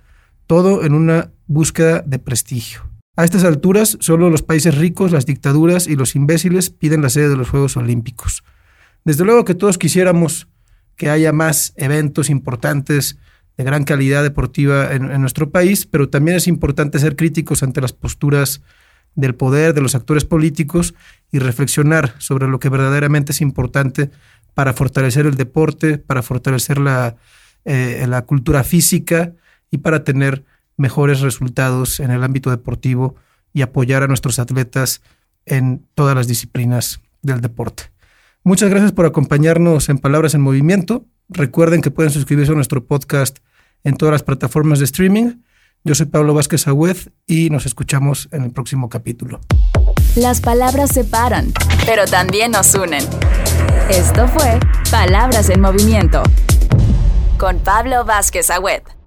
Todo 0.47 0.85
en 0.85 0.94
una 0.94 1.31
búsqueda 1.47 2.03
de 2.07 2.18
prestigio. 2.18 2.88
A 3.16 3.25
estas 3.25 3.42
alturas, 3.42 3.99
solo 4.01 4.31
los 4.31 4.42
países 4.42 4.77
ricos, 4.79 5.11
las 5.11 5.27
dictaduras 5.27 5.88
y 5.88 5.97
los 5.97 6.14
imbéciles 6.14 6.71
piden 6.71 7.03
la 7.03 7.09
sede 7.09 7.29
de 7.31 7.37
los 7.37 7.51
Juegos 7.51 7.77
Olímpicos. 7.77 8.44
Desde 9.05 9.25
luego 9.25 9.44
que 9.44 9.57
todos 9.57 9.77
quisiéramos 9.77 10.47
que 10.94 11.11
haya 11.11 11.33
más 11.33 11.73
eventos 11.77 12.31
importantes 12.31 13.18
de 13.57 13.64
gran 13.64 13.83
calidad 13.83 14.23
deportiva 14.23 14.92
en, 14.92 15.11
en, 15.11 15.21
nuestro 15.21 15.51
país, 15.51 15.85
pero 15.85 16.09
también 16.09 16.37
es 16.37 16.47
importante 16.47 17.01
ser 17.01 17.16
críticos 17.16 17.64
ante 17.64 17.81
las 17.81 17.92
posturas 17.92 18.62
del 19.16 19.35
poder, 19.35 19.75
de 19.75 19.81
los 19.81 19.97
actores 19.97 20.25
políticos 20.25 20.94
y 21.33 21.40
reflexionar 21.40 22.14
sobre 22.18 22.47
lo 22.47 22.61
que 22.61 22.68
verdaderamente 22.68 23.33
es 23.33 23.40
importante 23.40 24.11
para 24.55 24.75
fortalecer 24.75 25.27
el 25.27 25.35
deporte, 25.35 25.99
para 25.99 26.23
fortalecer 26.23 26.79
la, 26.79 27.16
eh, 27.70 28.07
la 28.09 28.22
cultura 28.22 28.64
física 28.64 29.35
y 29.70 29.76
para 29.76 30.02
tener 30.02 30.42
mejores 30.78 31.20
resultados 31.20 32.00
en 32.00 32.11
el 32.11 32.24
ámbito 32.24 32.48
deportivo 32.48 33.16
y 33.52 33.61
apoyar 33.61 34.02
a 34.02 34.07
nuestros 34.07 34.38
atletas 34.38 35.02
en 35.44 35.85
todas 35.94 36.16
las 36.16 36.26
disciplinas 36.26 37.02
del 37.20 37.42
deporte. 37.42 37.90
Muchas 38.42 38.70
gracias 38.70 38.92
por 38.92 39.04
acompañarnos 39.04 39.90
en 39.90 39.98
Palabras 39.98 40.33
en 40.33 40.40
Movimiento. 40.40 41.04
Recuerden 41.28 41.83
que 41.83 41.90
pueden 41.90 42.11
suscribirse 42.11 42.52
a 42.52 42.54
nuestro 42.54 42.87
podcast 42.87 43.40
en 43.85 43.98
todas 43.98 44.12
las 44.12 44.22
plataformas 44.22 44.78
de 44.78 44.87
streaming. 44.87 45.42
Yo 45.85 45.94
soy 45.94 46.07
Pablo 46.07 46.33
Vázquez 46.33 46.66
Agüez 46.68 47.11
y 47.26 47.50
nos 47.50 47.66
escuchamos 47.66 48.31
en 48.33 48.44
el 48.44 48.50
próximo 48.50 48.88
capítulo. 48.88 49.40
Las 50.16 50.40
palabras 50.40 50.88
separan, 50.94 51.52
pero 51.85 52.07
también 52.07 52.52
nos 52.52 52.74
unen. 52.74 53.04
Esto 53.90 54.26
fue 54.26 54.59
Palabras 54.90 55.50
en 55.50 55.61
Movimiento 55.61 56.22
con 57.38 57.61
Pablo 57.61 58.05
Vázquez 58.05 58.51
Agüez. 58.51 58.97